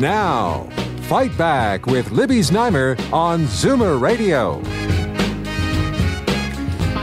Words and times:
Now, 0.00 0.66
Fight 1.02 1.36
Back 1.36 1.84
with 1.84 2.10
Libby 2.10 2.38
Znaimer 2.38 2.98
on 3.12 3.42
Zoomer 3.42 4.00
Radio. 4.00 4.62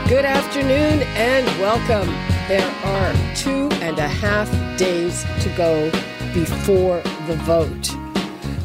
Good 0.08 0.24
afternoon 0.24 1.04
and 1.14 1.46
welcome. 1.60 2.12
There 2.48 2.68
are 2.84 3.36
two 3.36 3.68
and 3.82 4.00
a 4.00 4.08
half 4.08 4.50
days 4.76 5.22
to 5.44 5.48
go 5.56 5.92
before 6.34 7.00
the 7.28 7.36
vote. 7.44 7.88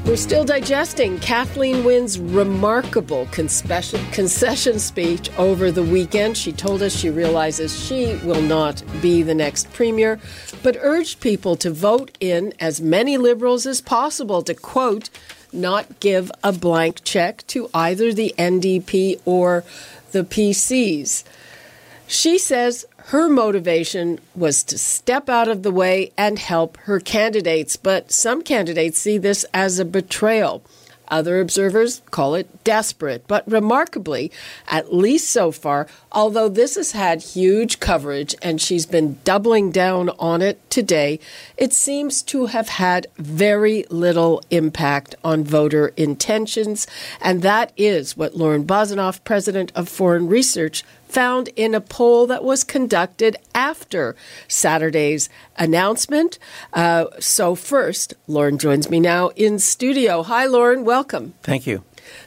We're 0.06 0.18
still 0.18 0.44
digesting 0.44 1.18
Kathleen 1.20 1.86
Wynne's 1.86 2.20
remarkable 2.20 3.26
concession, 3.28 4.80
speech 4.80 5.30
over 5.38 5.72
the 5.72 5.82
weekend. 5.82 6.36
She 6.38 6.52
told 6.52 6.82
us 6.82 6.94
she 6.94 7.10
realizes 7.10 7.74
she 7.74 8.18
will 8.18 8.42
not 8.42 8.84
be 9.02 9.24
the 9.24 9.34
next 9.34 9.72
premier, 9.72 10.20
but 10.62 10.76
urged 10.82 11.22
people 11.22 11.56
to 11.56 11.72
vote 11.72 12.18
in 12.20 12.54
as 12.60 12.82
many 12.82 13.18
Liberals 13.18 13.66
as 13.66 13.80
possible 13.80 14.44
to, 14.44 14.54
quote, 14.54 15.10
not 15.54 16.02
give 16.02 16.30
a 16.44 16.52
blank 16.52 17.06
check 17.06 17.48
to 17.48 17.70
either 17.74 18.14
the 18.14 18.36
NDP 18.38 19.22
or 19.24 19.64
the 20.12 20.26
PCs. 20.26 21.24
She 22.14 22.38
says 22.38 22.86
her 23.08 23.28
motivation 23.28 24.20
was 24.36 24.64
to 24.66 24.78
step 24.78 25.30
out 25.30 25.48
of 25.48 25.64
the 25.64 25.72
way 25.72 26.12
and 26.16 26.38
help 26.38 26.78
her 26.82 27.00
candidates, 27.00 27.76
but 27.76 28.12
some 28.12 28.44
candidates 28.44 29.00
see 29.00 29.18
this 29.18 29.48
as 29.52 29.80
a 29.80 29.84
betrayal. 29.84 30.62
Other 31.08 31.42
observers 31.42 32.04
call 32.12 32.36
it 32.36 32.64
desperate, 32.64 33.28
but 33.28 33.50
remarkably, 33.50 34.32
at 34.68 34.94
least 34.94 35.30
so 35.30 35.52
far, 35.52 35.88
although 36.12 36.48
this 36.48 36.76
has 36.76 36.92
had 36.92 37.22
huge 37.22 37.80
coverage 37.80 38.36
and 38.42 38.62
she's 38.62 38.86
been 38.86 39.18
doubling 39.24 39.72
down 39.72 40.10
on 40.20 40.44
it 40.44 40.60
today, 40.70 41.20
it 41.58 41.74
seems 41.74 42.22
to 42.24 42.46
have 42.46 42.70
had 42.70 43.08
very 43.18 43.86
little 43.90 44.42
impact 44.52 45.16
on 45.24 45.44
voter 45.44 45.94
intentions. 45.98 46.86
And 47.22 47.42
that 47.42 47.74
is 47.76 48.16
what 48.16 48.36
Lorne 48.36 48.66
Bozinoff, 48.66 49.24
president 49.24 49.72
of 49.76 49.90
Forum 49.90 50.28
Research, 50.28 50.84
found 51.14 51.50
in 51.56 51.76
a 51.76 51.82
poll 51.82 52.26
that 52.28 52.44
was 52.44 52.64
conducted 52.64 53.38
after 53.54 54.16
Saturday's 54.48 55.30
announcement. 55.58 56.40
Uh, 56.74 57.06
so, 57.20 57.54
first, 57.54 58.16
Lorne 58.28 58.58
joins 58.58 58.90
me 58.90 59.00
now 59.00 59.30
in 59.30 59.60
studio. 59.60 60.24
Hi, 60.24 60.46
Lorne. 60.46 60.86
Welcome. 60.86 61.36
Thank 61.44 61.68
you. 61.68 61.84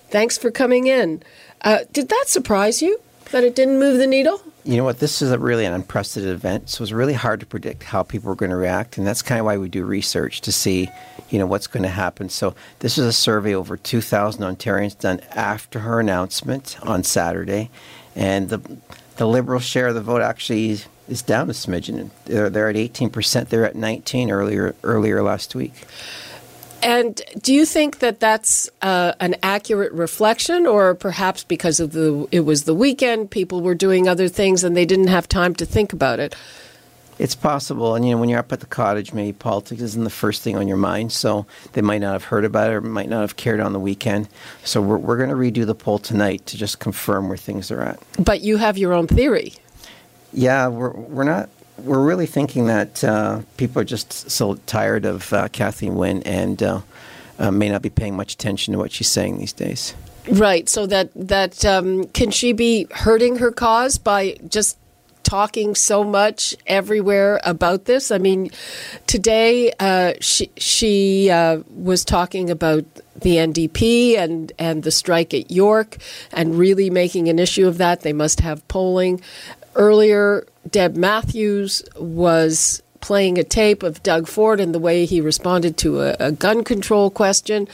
Thanks 0.08 0.38
for 0.38 0.50
coming 0.50 0.86
in. 0.86 1.22
Uh, 1.62 1.80
did 1.92 2.08
that 2.08 2.24
surprise 2.28 2.80
you 2.80 3.00
that 3.32 3.42
it 3.42 3.56
didn't 3.56 3.80
move 3.80 3.98
the 3.98 4.06
needle? 4.06 4.40
You 4.64 4.76
know 4.76 4.84
what? 4.84 4.98
This 4.98 5.22
is 5.22 5.30
a 5.30 5.38
really 5.38 5.64
an 5.64 5.72
unprecedented 5.72 6.34
event, 6.34 6.70
so 6.70 6.82
it's 6.82 6.92
really 6.92 7.12
hard 7.12 7.40
to 7.40 7.46
predict 7.46 7.84
how 7.84 8.02
people 8.02 8.30
are 8.32 8.36
going 8.36 8.50
to 8.50 8.56
react, 8.56 8.98
and 8.98 9.06
that's 9.06 9.22
kind 9.22 9.38
of 9.38 9.46
why 9.46 9.56
we 9.56 9.68
do 9.68 9.84
research 9.84 10.40
to 10.42 10.52
see, 10.52 10.88
you 11.30 11.38
know, 11.38 11.46
what's 11.46 11.66
going 11.66 11.84
to 11.84 11.88
happen. 11.88 12.28
So 12.28 12.54
this 12.80 12.98
is 12.98 13.06
a 13.06 13.12
survey 13.12 13.54
over 13.54 13.76
2,000 13.76 14.42
Ontarians 14.42 14.98
done 14.98 15.20
after 15.30 15.80
her 15.80 16.00
announcement 16.00 16.76
on 16.82 17.04
Saturday, 17.04 17.70
and 18.16 18.48
the 18.48 18.60
the 19.16 19.26
Liberal 19.26 19.60
share 19.60 19.88
of 19.88 19.94
the 19.94 20.02
vote 20.02 20.22
actually 20.22 20.78
is 21.08 21.22
down 21.22 21.48
a 21.48 21.52
smidgen. 21.52 22.10
They're, 22.24 22.50
they're 22.50 22.68
at 22.68 22.76
18 22.76 23.10
percent. 23.10 23.50
They're 23.50 23.64
at 23.64 23.76
19 23.76 24.30
earlier 24.30 24.74
earlier 24.82 25.22
last 25.22 25.54
week. 25.54 25.74
And 26.82 27.20
do 27.40 27.54
you 27.54 27.64
think 27.64 27.98
that 28.00 28.20
that's 28.20 28.68
uh, 28.82 29.12
an 29.18 29.36
accurate 29.42 29.92
reflection, 29.92 30.66
or 30.66 30.94
perhaps 30.94 31.42
because 31.42 31.80
of 31.80 31.92
the 31.92 32.28
it 32.30 32.40
was 32.40 32.64
the 32.64 32.74
weekend, 32.74 33.30
people 33.30 33.60
were 33.62 33.74
doing 33.74 34.08
other 34.08 34.28
things 34.28 34.64
and 34.64 34.76
they 34.76 34.86
didn't 34.86 35.08
have 35.08 35.28
time 35.28 35.54
to 35.56 35.66
think 35.66 35.92
about 35.92 36.20
it? 36.20 36.34
It's 37.18 37.34
possible, 37.34 37.94
and 37.94 38.04
you 38.04 38.12
know 38.12 38.20
when 38.20 38.28
you're 38.28 38.38
up 38.38 38.52
at 38.52 38.60
the 38.60 38.66
cottage, 38.66 39.14
maybe 39.14 39.32
politics 39.32 39.80
isn't 39.80 40.04
the 40.04 40.10
first 40.10 40.42
thing 40.42 40.56
on 40.56 40.68
your 40.68 40.76
mind, 40.76 41.12
so 41.12 41.46
they 41.72 41.80
might 41.80 42.02
not 42.02 42.12
have 42.12 42.24
heard 42.24 42.44
about 42.44 42.70
it 42.70 42.74
or 42.74 42.80
might 42.82 43.08
not 43.08 43.22
have 43.22 43.36
cared 43.36 43.58
on 43.58 43.72
the 43.72 43.80
weekend. 43.80 44.28
So 44.64 44.82
we're 44.82 44.98
we're 44.98 45.16
going 45.16 45.30
to 45.30 45.34
redo 45.34 45.64
the 45.64 45.74
poll 45.74 45.98
tonight 45.98 46.44
to 46.46 46.58
just 46.58 46.78
confirm 46.78 47.28
where 47.28 47.38
things 47.38 47.70
are 47.70 47.82
at. 47.82 47.98
But 48.18 48.42
you 48.42 48.58
have 48.58 48.76
your 48.76 48.92
own 48.92 49.06
theory. 49.06 49.54
Yeah, 50.32 50.68
we're 50.68 50.90
we're 50.90 51.24
not 51.24 51.48
we're 51.78 52.02
really 52.02 52.26
thinking 52.26 52.66
that 52.66 53.02
uh, 53.02 53.42
people 53.56 53.80
are 53.80 53.84
just 53.84 54.30
so 54.30 54.56
tired 54.66 55.04
of 55.04 55.32
uh, 55.32 55.48
Kathleen 55.48 55.94
Wynne 55.94 56.22
and 56.24 56.62
uh, 56.62 56.80
uh, 57.38 57.50
may 57.50 57.68
not 57.68 57.82
be 57.82 57.90
paying 57.90 58.16
much 58.16 58.34
attention 58.34 58.72
to 58.72 58.78
what 58.78 58.92
she's 58.92 59.08
saying 59.08 59.38
these 59.38 59.52
days. 59.52 59.94
Right. 60.28 60.68
So 60.68 60.86
that 60.86 61.10
that 61.14 61.64
um, 61.64 62.06
can 62.08 62.30
she 62.30 62.52
be 62.52 62.86
hurting 62.90 63.36
her 63.36 63.52
cause 63.52 63.98
by 63.98 64.38
just 64.48 64.78
talking 65.26 65.74
so 65.74 66.04
much 66.04 66.54
everywhere 66.68 67.40
about 67.42 67.86
this. 67.86 68.12
I 68.12 68.18
mean, 68.18 68.50
today 69.08 69.72
uh, 69.80 70.14
she 70.20 70.50
she 70.56 71.28
uh, 71.30 71.62
was 71.68 72.04
talking 72.04 72.48
about 72.48 72.84
the 73.20 73.36
NDP 73.36 74.16
and 74.16 74.52
and 74.56 74.84
the 74.84 74.92
strike 74.92 75.34
at 75.34 75.50
York, 75.50 75.96
and 76.32 76.54
really 76.54 76.90
making 76.90 77.28
an 77.28 77.40
issue 77.40 77.66
of 77.66 77.78
that. 77.78 78.02
They 78.02 78.12
must 78.12 78.40
have 78.40 78.66
polling. 78.68 79.20
Earlier, 79.74 80.46
Deb 80.70 80.96
Matthews 80.96 81.82
was 81.98 82.80
playing 83.00 83.36
a 83.36 83.44
tape 83.44 83.82
of 83.82 84.02
Doug 84.04 84.28
Ford 84.28 84.60
and 84.60 84.74
the 84.74 84.78
way 84.78 85.04
he 85.04 85.20
responded 85.20 85.76
to 85.78 86.02
a, 86.02 86.16
a 86.20 86.32
gun 86.32 86.64
control 86.64 87.10
question 87.10 87.68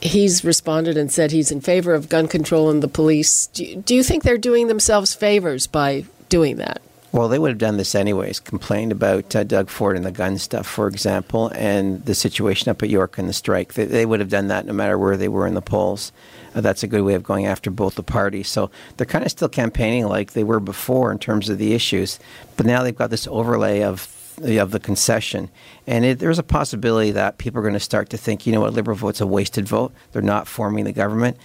he's 0.00 0.44
responded 0.44 0.96
and 0.96 1.10
said 1.10 1.32
he's 1.32 1.50
in 1.50 1.60
favor 1.60 1.92
of 1.92 2.08
gun 2.08 2.28
control 2.28 2.70
and 2.70 2.82
the 2.82 2.88
police. 2.88 3.48
Do 3.48 3.76
do 3.76 3.96
you, 3.96 4.04
think 4.04 4.22
they're 4.22 4.38
doing 4.38 4.68
themselves 4.68 5.12
favors 5.12 5.66
by 5.66 6.04
doing 6.28 6.56
that? 6.56 6.82
Well, 7.10 7.28
they 7.28 7.38
would 7.38 7.48
have 7.48 7.58
done 7.58 7.78
this 7.78 7.94
anyways, 7.94 8.38
complained 8.38 8.92
about 8.92 9.34
uh, 9.34 9.42
Doug 9.42 9.70
Ford 9.70 9.96
and 9.96 10.04
the 10.04 10.12
gun 10.12 10.36
stuff, 10.36 10.66
for 10.66 10.86
example, 10.88 11.50
and 11.54 12.04
the 12.04 12.14
situation 12.14 12.68
up 12.68 12.82
at 12.82 12.90
York 12.90 13.16
and 13.16 13.26
the 13.26 13.32
strike. 13.32 13.72
They, 13.72 13.86
they 13.86 14.04
would 14.04 14.20
have 14.20 14.28
done 14.28 14.48
that 14.48 14.66
no 14.66 14.74
matter 14.74 14.98
where 14.98 15.16
they 15.16 15.28
were 15.28 15.46
in 15.46 15.54
the 15.54 15.62
polls. 15.62 16.12
Uh, 16.54 16.60
that's 16.60 16.82
a 16.82 16.86
good 16.86 17.02
way 17.02 17.14
of 17.14 17.22
going 17.22 17.46
after 17.46 17.70
both 17.70 17.94
the 17.94 18.02
parties. 18.02 18.48
So 18.48 18.70
they're 18.96 19.06
kind 19.06 19.24
of 19.24 19.30
still 19.30 19.48
campaigning 19.48 20.06
like 20.06 20.32
they 20.32 20.44
were 20.44 20.60
before 20.60 21.10
in 21.10 21.18
terms 21.18 21.48
of 21.48 21.56
the 21.56 21.72
issues, 21.72 22.18
but 22.58 22.66
now 22.66 22.82
they've 22.82 22.94
got 22.94 23.10
this 23.10 23.26
overlay 23.26 23.82
of 23.82 24.14
of 24.40 24.70
the 24.70 24.78
concession. 24.78 25.50
And 25.86 26.04
it, 26.04 26.18
there's 26.20 26.38
a 26.38 26.44
possibility 26.44 27.10
that 27.10 27.38
people 27.38 27.58
are 27.58 27.62
going 27.62 27.74
to 27.74 27.80
start 27.80 28.10
to 28.10 28.16
think, 28.16 28.46
you 28.46 28.52
know 28.52 28.60
what, 28.60 28.72
Liberal 28.72 28.96
vote's 28.96 29.20
a 29.20 29.26
wasted 29.26 29.66
vote. 29.66 29.92
They're 30.12 30.22
not 30.22 30.46
forming 30.46 30.84
the 30.84 30.92
government. 30.92 31.36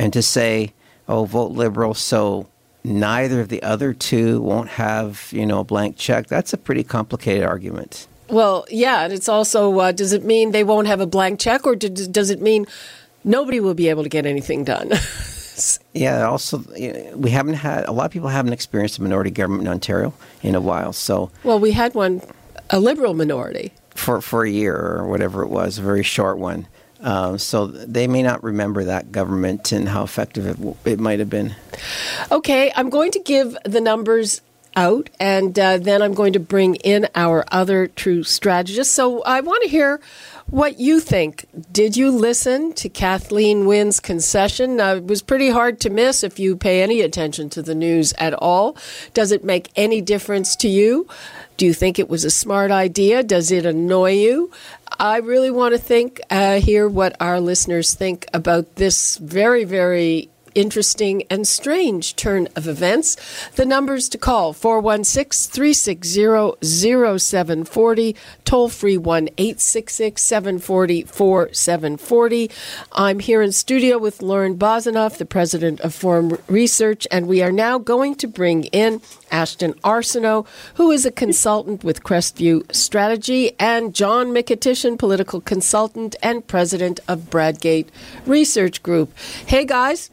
And 0.00 0.12
to 0.12 0.22
say, 0.22 0.72
oh, 1.06 1.24
vote 1.24 1.52
Liberal, 1.52 1.94
so 1.94 2.48
neither 2.84 3.40
of 3.40 3.48
the 3.48 3.62
other 3.62 3.92
two 3.92 4.40
won't 4.40 4.68
have, 4.70 5.28
you 5.30 5.46
know, 5.46 5.60
a 5.60 5.64
blank 5.64 5.96
check, 5.96 6.26
that's 6.26 6.52
a 6.52 6.58
pretty 6.58 6.84
complicated 6.84 7.44
argument. 7.44 8.06
Well, 8.28 8.64
yeah, 8.70 9.04
and 9.04 9.12
it's 9.12 9.28
also 9.28 9.78
uh, 9.78 9.92
does 9.92 10.12
it 10.12 10.24
mean 10.24 10.52
they 10.52 10.64
won't 10.64 10.86
have 10.86 11.00
a 11.00 11.06
blank 11.06 11.38
check, 11.38 11.66
or 11.66 11.76
does 11.76 12.30
it 12.30 12.40
mean 12.40 12.66
nobody 13.24 13.60
will 13.60 13.74
be 13.74 13.88
able 13.88 14.02
to 14.04 14.08
get 14.08 14.24
anything 14.24 14.64
done? 14.64 14.92
yeah, 15.92 16.26
also 16.26 16.64
we 17.14 17.30
haven't 17.30 17.54
had 17.54 17.84
a 17.84 17.92
lot 17.92 18.06
of 18.06 18.10
people 18.10 18.28
haven't 18.28 18.54
experienced 18.54 18.98
a 18.98 19.02
minority 19.02 19.30
government 19.30 19.66
in 19.66 19.72
Ontario 19.72 20.14
in 20.42 20.54
a 20.54 20.60
while. 20.60 20.92
So 20.92 21.30
well, 21.44 21.58
we 21.58 21.72
had 21.72 21.94
one, 21.94 22.22
a 22.70 22.80
liberal 22.80 23.12
minority 23.12 23.72
for 23.90 24.20
for 24.22 24.44
a 24.44 24.50
year 24.50 24.76
or 24.76 25.06
whatever 25.08 25.42
it 25.42 25.48
was, 25.48 25.78
a 25.78 25.82
very 25.82 26.02
short 26.02 26.38
one. 26.38 26.66
Uh, 27.02 27.36
so 27.36 27.66
they 27.66 28.06
may 28.06 28.22
not 28.22 28.42
remember 28.44 28.84
that 28.84 29.10
government 29.10 29.72
and 29.72 29.88
how 29.88 30.04
effective 30.04 30.46
it, 30.46 30.76
it 30.84 31.00
might 31.00 31.18
have 31.18 31.30
been. 31.30 31.54
Okay, 32.30 32.72
I'm 32.76 32.90
going 32.90 33.10
to 33.12 33.18
give 33.18 33.56
the 33.64 33.80
numbers 33.80 34.40
out, 34.76 35.10
and 35.20 35.58
uh, 35.58 35.78
then 35.78 36.00
I'm 36.00 36.14
going 36.14 36.32
to 36.32 36.40
bring 36.40 36.76
in 36.76 37.08
our 37.14 37.44
other 37.48 37.88
true 37.88 38.22
strategist. 38.22 38.92
So 38.92 39.22
I 39.22 39.40
want 39.40 39.62
to 39.64 39.68
hear 39.68 40.00
what 40.46 40.78
you 40.78 41.00
think. 41.00 41.46
Did 41.72 41.96
you 41.96 42.10
listen 42.10 42.72
to 42.74 42.88
Kathleen 42.88 43.66
Wynne's 43.66 44.00
concession? 44.00 44.80
Uh, 44.80 44.96
it 44.96 45.04
was 45.04 45.22
pretty 45.22 45.50
hard 45.50 45.80
to 45.80 45.90
miss 45.90 46.22
if 46.22 46.38
you 46.38 46.56
pay 46.56 46.82
any 46.82 47.00
attention 47.00 47.48
to 47.50 47.62
the 47.62 47.74
news 47.74 48.12
at 48.18 48.34
all. 48.34 48.76
Does 49.14 49.32
it 49.32 49.44
make 49.44 49.70
any 49.76 50.00
difference 50.00 50.56
to 50.56 50.68
you? 50.68 51.06
Do 51.56 51.66
you 51.66 51.74
think 51.74 51.98
it 51.98 52.08
was 52.08 52.24
a 52.24 52.30
smart 52.30 52.70
idea? 52.70 53.22
Does 53.22 53.50
it 53.50 53.64
annoy 53.66 54.12
you? 54.12 54.50
I 55.02 55.16
really 55.16 55.50
want 55.50 55.74
to 55.74 55.78
think, 55.78 56.20
uh, 56.30 56.60
hear 56.60 56.88
what 56.88 57.16
our 57.18 57.40
listeners 57.40 57.92
think 57.92 58.24
about 58.32 58.76
this 58.76 59.16
very, 59.16 59.64
very 59.64 60.30
interesting 60.54 61.24
and 61.30 61.46
strange 61.46 62.16
turn 62.16 62.48
of 62.56 62.66
events. 62.68 63.16
The 63.56 63.64
numbers 63.64 64.08
to 64.10 64.18
call 64.18 64.52
416 64.52 65.50
360 65.52 66.56
0740, 66.62 68.16
toll 68.44 68.68
free 68.68 68.96
1 68.96 69.28
866 69.38 70.22
740 70.22 71.02
4740. 71.04 72.50
I'm 72.92 73.18
here 73.18 73.42
in 73.42 73.52
studio 73.52 73.98
with 73.98 74.22
Lorne 74.22 74.56
Bozinoff, 74.56 75.18
the 75.18 75.24
president 75.24 75.80
of 75.80 75.94
Forum 75.94 76.38
Research, 76.48 77.06
and 77.10 77.26
we 77.26 77.42
are 77.42 77.52
now 77.52 77.78
going 77.78 78.14
to 78.16 78.26
bring 78.26 78.64
in 78.64 79.00
Ashton 79.30 79.72
Arsenault, 79.84 80.46
who 80.74 80.90
is 80.90 81.06
a 81.06 81.10
consultant 81.10 81.82
with 81.82 82.02
Crestview 82.02 82.74
Strategy, 82.74 83.52
and 83.58 83.94
John 83.94 84.28
Mykytyshyn, 84.28 84.98
political 84.98 85.40
consultant 85.40 86.16
and 86.22 86.46
president 86.46 87.00
of 87.08 87.30
Bradgate 87.30 87.88
Research 88.26 88.82
Group. 88.82 89.16
Hey, 89.46 89.64
guys. 89.64 90.10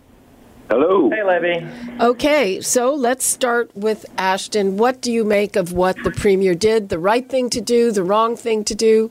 Hello. 0.69 1.10
Hey, 1.10 1.24
Libby. 1.24 1.68
Okay, 2.00 2.62
so 2.62 2.94
let's 2.94 3.25
start 3.25 3.75
with 3.75 4.06
Ashton. 4.19 4.77
What 4.77 5.01
do 5.01 5.12
you 5.12 5.24
make 5.24 5.56
of 5.56 5.74
what 5.74 5.95
the 6.04 6.12
Premier 6.12 6.54
did? 6.54 6.89
The 6.89 7.00
right 7.00 7.27
thing 7.27 7.50
to 7.50 7.60
do, 7.60 7.92
the 7.92 8.04
wrong 8.04 8.36
thing 8.36 8.63
to 8.66 8.75
do? 8.75 9.10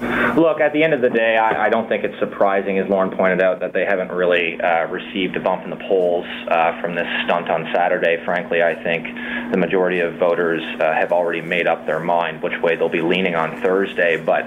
Look, 0.00 0.60
at 0.60 0.72
the 0.72 0.82
end 0.82 0.94
of 0.94 1.02
the 1.02 1.10
day, 1.10 1.36
I, 1.36 1.66
I 1.66 1.68
don't 1.68 1.88
think 1.88 2.04
it's 2.04 2.18
surprising, 2.18 2.78
as 2.78 2.88
Lorne 2.88 3.14
pointed 3.14 3.42
out, 3.42 3.60
that 3.60 3.72
they 3.72 3.84
haven't 3.84 4.10
really 4.10 4.60
uh, 4.60 4.86
received 4.88 5.36
a 5.36 5.40
bump 5.40 5.64
in 5.64 5.70
the 5.70 5.82
polls 5.88 6.26
uh, 6.48 6.80
from 6.80 6.94
this 6.94 7.06
stunt 7.24 7.50
on 7.50 7.68
Saturday. 7.74 8.22
Frankly, 8.24 8.62
I 8.62 8.74
think 8.82 9.06
the 9.50 9.56
majority 9.56 10.00
of 10.00 10.14
voters 10.14 10.62
uh, 10.80 10.92
have 10.92 11.12
already 11.12 11.40
made 11.40 11.66
up 11.66 11.86
their 11.86 12.00
mind 12.00 12.42
which 12.42 12.58
way 12.62 12.76
they'll 12.76 12.88
be 12.88 13.00
leaning 13.00 13.34
on 13.34 13.60
Thursday. 13.62 14.16
But, 14.16 14.44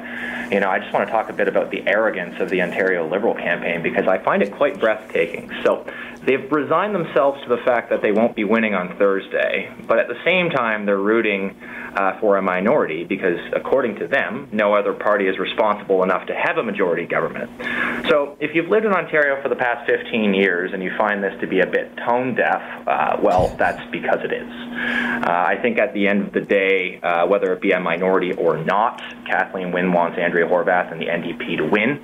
you 0.51 0.59
know, 0.59 0.69
I 0.69 0.79
just 0.79 0.93
want 0.93 1.07
to 1.07 1.11
talk 1.11 1.29
a 1.29 1.33
bit 1.33 1.47
about 1.47 1.71
the 1.71 1.87
arrogance 1.87 2.39
of 2.39 2.49
the 2.49 2.61
Ontario 2.61 3.07
Liberal 3.07 3.33
campaign 3.33 3.81
because 3.81 4.07
I 4.07 4.19
find 4.19 4.43
it 4.43 4.51
quite 4.51 4.79
breathtaking. 4.79 5.51
So, 5.63 5.85
they've 6.29 6.51
resigned 6.51 6.93
themselves 6.93 7.41
to 7.41 7.49
the 7.49 7.61
fact 7.65 7.89
that 7.89 8.03
they 8.03 8.11
won't 8.11 8.35
be 8.35 8.43
winning 8.43 8.75
on 8.75 8.95
Thursday, 8.99 9.73
but 9.87 9.97
at 9.97 10.07
the 10.07 10.19
same 10.23 10.51
time, 10.51 10.85
they're 10.85 10.97
rooting 11.01 11.55
uh, 11.95 12.19
for 12.19 12.37
a 12.37 12.41
minority 12.41 13.03
because, 13.03 13.39
according 13.55 13.95
to 13.97 14.07
them, 14.07 14.47
no 14.51 14.75
other 14.75 14.93
party 14.93 15.25
is 15.25 15.39
responsible 15.39 16.03
enough 16.03 16.27
to 16.27 16.35
have 16.35 16.57
a 16.57 16.63
majority 16.63 17.07
government. 17.07 17.49
So, 18.09 18.37
if 18.39 18.53
you've 18.53 18.69
lived 18.69 18.85
in 18.85 18.93
Ontario 18.93 19.41
for 19.41 19.49
the 19.49 19.55
past 19.55 19.89
15 19.89 20.35
years 20.35 20.69
and 20.71 20.83
you 20.83 20.91
find 20.99 21.23
this 21.23 21.33
to 21.41 21.47
be 21.47 21.61
a 21.61 21.65
bit 21.65 21.97
tone 22.05 22.35
deaf, 22.35 22.61
uh, 22.87 23.17
well, 23.23 23.55
that's 23.57 23.81
because 23.91 24.19
it 24.23 24.31
is. 24.31 24.49
Uh, 24.49 25.25
I 25.25 25.55
think 25.61 25.79
at 25.79 25.95
the 25.95 26.07
end 26.07 26.27
of 26.27 26.33
the 26.33 26.41
day, 26.41 26.99
uh, 27.01 27.25
whether 27.25 27.51
it 27.53 27.61
be 27.61 27.71
a 27.71 27.79
minority 27.79 28.33
or 28.33 28.63
not, 28.63 29.01
Kathleen 29.25 29.71
Wynne 29.71 29.93
wants 29.93 30.19
Andrea 30.19 30.47
Horwath 30.47 30.91
and 30.91 31.01
the 31.01 31.07
NDP 31.07 31.57
to 31.57 31.65
win. 31.65 31.99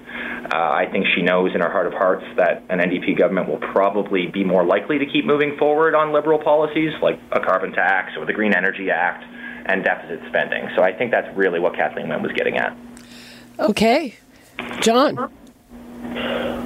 Uh, 0.51 0.57
I 0.57 0.87
think 0.91 1.05
she 1.15 1.21
knows 1.21 1.51
in 1.53 1.61
her 1.61 1.71
heart 1.71 1.87
of 1.87 1.93
hearts 1.93 2.25
that 2.37 2.63
an 2.69 2.79
NDP 2.79 3.17
government 3.17 3.49
will 3.49 3.57
probably 3.57 4.14
be 4.33 4.43
more 4.43 4.63
likely 4.63 4.97
to 4.99 5.05
keep 5.05 5.25
moving 5.25 5.57
forward 5.57 5.95
on 5.95 6.13
liberal 6.13 6.39
policies 6.39 6.93
like 7.01 7.19
a 7.31 7.39
carbon 7.39 7.71
tax 7.71 8.13
or 8.17 8.25
the 8.25 8.33
Green 8.33 8.53
Energy 8.53 8.89
Act 8.89 9.23
and 9.65 9.83
deficit 9.83 10.19
spending. 10.29 10.69
So 10.75 10.83
I 10.83 10.93
think 10.93 11.11
that's 11.11 11.35
really 11.35 11.59
what 11.59 11.75
Kathleen 11.75 12.09
Wynne 12.09 12.21
was 12.21 12.31
getting 12.31 12.57
at. 12.57 12.75
Okay. 13.59 14.15
John. 14.81 15.31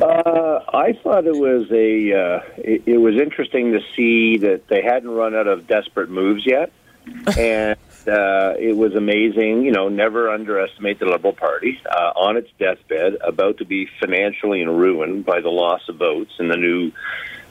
Uh, 0.01 0.59
I 0.73 0.93
thought 1.03 1.25
it 1.25 1.35
was 1.35 1.69
a 1.71 2.13
uh, 2.13 2.41
it, 2.57 2.83
it 2.85 2.97
was 2.97 3.15
interesting 3.15 3.73
to 3.73 3.79
see 3.95 4.37
that 4.37 4.67
they 4.67 4.81
hadn't 4.81 5.09
run 5.09 5.35
out 5.35 5.47
of 5.47 5.67
desperate 5.67 6.09
moves 6.09 6.45
yet, 6.45 6.71
and 7.37 7.77
uh, 8.07 8.53
it 8.57 8.75
was 8.77 8.95
amazing. 8.95 9.63
You 9.63 9.71
know, 9.71 9.89
never 9.89 10.29
underestimate 10.29 10.99
the 10.99 11.05
Liberal 11.05 11.33
Party 11.33 11.79
uh, 11.85 12.11
on 12.15 12.37
its 12.37 12.49
deathbed, 12.59 13.17
about 13.21 13.57
to 13.57 13.65
be 13.65 13.87
financially 13.99 14.61
in 14.61 14.69
ruin 14.69 15.21
by 15.21 15.41
the 15.41 15.49
loss 15.49 15.81
of 15.89 15.97
votes 15.97 16.31
in 16.39 16.47
the 16.47 16.57
new 16.57 16.91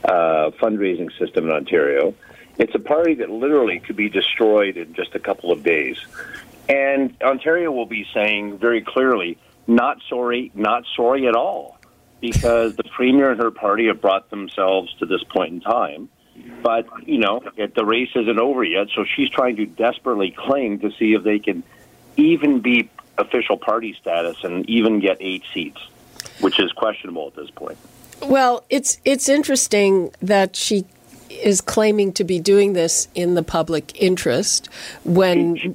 uh, 0.05 0.51
fundraising 0.61 1.17
system 1.19 1.45
in 1.47 1.51
Ontario. 1.51 2.15
It's 2.59 2.75
a 2.75 2.81
party 2.81 3.15
that 3.15 3.31
literally 3.31 3.79
could 3.81 3.97
be 3.97 4.09
destroyed 4.09 4.77
in 4.77 4.95
just 4.95 5.15
a 5.15 5.21
couple 5.21 5.53
of 5.53 5.63
days. 5.63 5.97
And 6.69 7.15
Ontario 7.23 7.71
will 7.71 7.87
be 7.87 8.07
saying 8.13 8.59
very 8.59 8.83
clearly, 8.83 9.39
not 9.67 9.99
sorry, 10.09 10.51
not 10.55 10.85
sorry 10.97 11.27
at 11.29 11.35
all, 11.35 11.79
because 12.21 12.77
the 12.77 12.85
Premier 12.85 13.31
and 13.31 13.41
her 13.41 13.51
party 13.51 13.87
have 13.87 14.01
brought 14.01 14.29
themselves 14.31 14.93
to 14.99 15.07
this 15.07 15.23
point 15.23 15.55
in 15.55 15.61
time. 15.61 16.09
But, 16.63 16.87
you 17.07 17.19
know, 17.19 17.41
the 17.57 17.85
race 17.85 18.11
isn't 18.15 18.39
over 18.39 18.65
yet, 18.65 18.89
so 18.95 19.05
she's 19.05 19.29
trying 19.29 19.57
to 19.57 19.67
desperately 19.67 20.35
cling 20.37 20.81
to 20.81 20.91
see 20.99 21.15
if 21.15 21.23
they 21.23 21.39
can 21.39 21.63
even 22.17 22.61
be 22.61 22.91
official 23.17 23.57
party 23.57 23.97
status 24.01 24.37
and 24.45 24.69
even 24.69 25.01
get 25.01 25.19
eight 25.21 25.45
seats, 25.53 25.81
which 26.41 26.61
is 26.61 26.71
questionable 26.73 27.29
at 27.29 27.35
this 27.35 27.51
point. 27.51 27.79
Well, 28.23 28.65
it's 28.69 28.99
it's 29.05 29.29
interesting 29.29 30.13
that 30.21 30.57
she 30.57 30.85
is 31.31 31.61
claiming 31.61 32.13
to 32.13 32.25
be 32.25 32.41
doing 32.41 32.73
this 32.73 33.09
in 33.15 33.35
the 33.35 33.43
public 33.43 34.01
interest 34.01 34.69
when 35.05 35.57
she, 35.57 35.75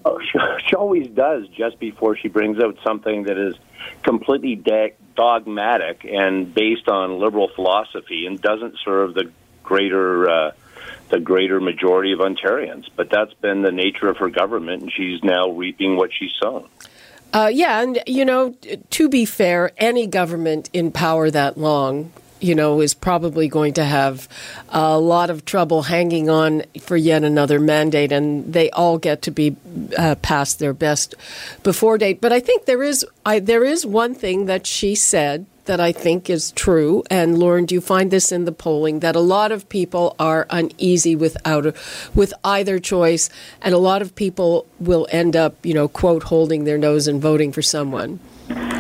she 0.68 0.76
always 0.76 1.08
does 1.10 1.48
just 1.50 1.80
before 1.80 2.18
she 2.18 2.28
brings 2.28 2.60
out 2.60 2.78
something 2.84 3.24
that 3.24 3.38
is 3.38 3.56
completely 4.04 4.56
de- 4.56 4.94
dogmatic 5.16 6.06
and 6.06 6.54
based 6.54 6.88
on 6.88 7.20
liberal 7.20 7.50
philosophy 7.56 8.26
and 8.26 8.42
doesn't 8.42 8.76
serve 8.84 9.14
the 9.14 9.32
greater 9.64 10.30
uh, 10.30 10.52
the 11.10 11.20
greater 11.20 11.60
majority 11.62 12.12
of 12.12 12.20
Ontarians. 12.20 12.86
But 12.96 13.10
that's 13.10 13.34
been 13.36 13.62
the 13.62 13.72
nature 13.72 14.10
of 14.10 14.18
her 14.18 14.30
government, 14.30 14.84
and 14.84 14.92
she's 14.92 15.24
now 15.24 15.50
reaping 15.50 15.96
what 15.96 16.12
she's 16.14 16.32
sown. 16.42 16.68
Uh, 17.32 17.50
yeah, 17.52 17.82
and 17.82 18.00
you 18.06 18.26
know, 18.26 18.56
to 18.92 19.10
be 19.10 19.26
fair, 19.26 19.72
any 19.78 20.08
government 20.08 20.70
in 20.74 20.92
power 20.92 21.32
that 21.32 21.58
long 21.58 22.12
you 22.44 22.54
know, 22.54 22.82
is 22.82 22.94
probably 22.94 23.48
going 23.48 23.74
to 23.74 23.86
have 23.86 24.28
a 24.70 25.00
lot 25.00 25.30
of 25.30 25.46
trouble 25.46 25.84
hanging 25.84 26.30
on 26.30 26.64
for 26.82 26.98
yet 26.98 27.24
another 27.24 27.60
mandate, 27.60 28.12
and 28.12 28.52
they 28.52 28.70
all 28.72 28.98
get 28.98 29.22
to 29.22 29.32
be 29.32 29.56
uh, 29.98 30.16
past 30.16 30.60
their 30.60 30.74
best 30.74 31.16
before 31.64 31.98
date. 31.98 32.20
But 32.20 32.34
I 32.34 32.42
think 32.42 32.66
there 32.66 32.84
is 32.84 33.06
I, 33.26 33.40
there 33.40 33.64
is 33.64 33.86
one 33.86 34.14
thing 34.14 34.46
that 34.48 34.68
she 34.68 34.94
said 34.94 35.46
that 35.66 35.80
I 35.80 35.94
think 35.94 36.30
is 36.30 36.52
true. 36.52 37.04
And 37.10 37.38
Lorne, 37.38 37.66
do 37.66 37.76
you 37.76 37.80
find 37.80 38.12
this 38.12 38.34
in 38.34 38.44
the 38.44 38.52
polling 38.52 39.00
that 39.00 39.16
a 39.16 39.22
lot 39.22 39.54
of 39.54 39.70
people 39.70 40.14
are 40.20 40.46
uneasy 40.50 41.16
without 41.16 41.74
with 42.14 42.34
either 42.44 42.78
choice, 42.78 43.30
and 43.62 43.74
a 43.74 43.78
lot 43.78 44.02
of 44.02 44.16
people 44.16 44.68
will 44.82 45.08
end 45.12 45.38
up, 45.38 45.66
you 45.66 45.74
know, 45.74 45.88
quote, 45.88 46.24
holding 46.24 46.66
their 46.66 46.78
nose 46.78 47.08
and 47.08 47.22
voting 47.22 47.54
for 47.54 47.62
someone. 47.62 48.20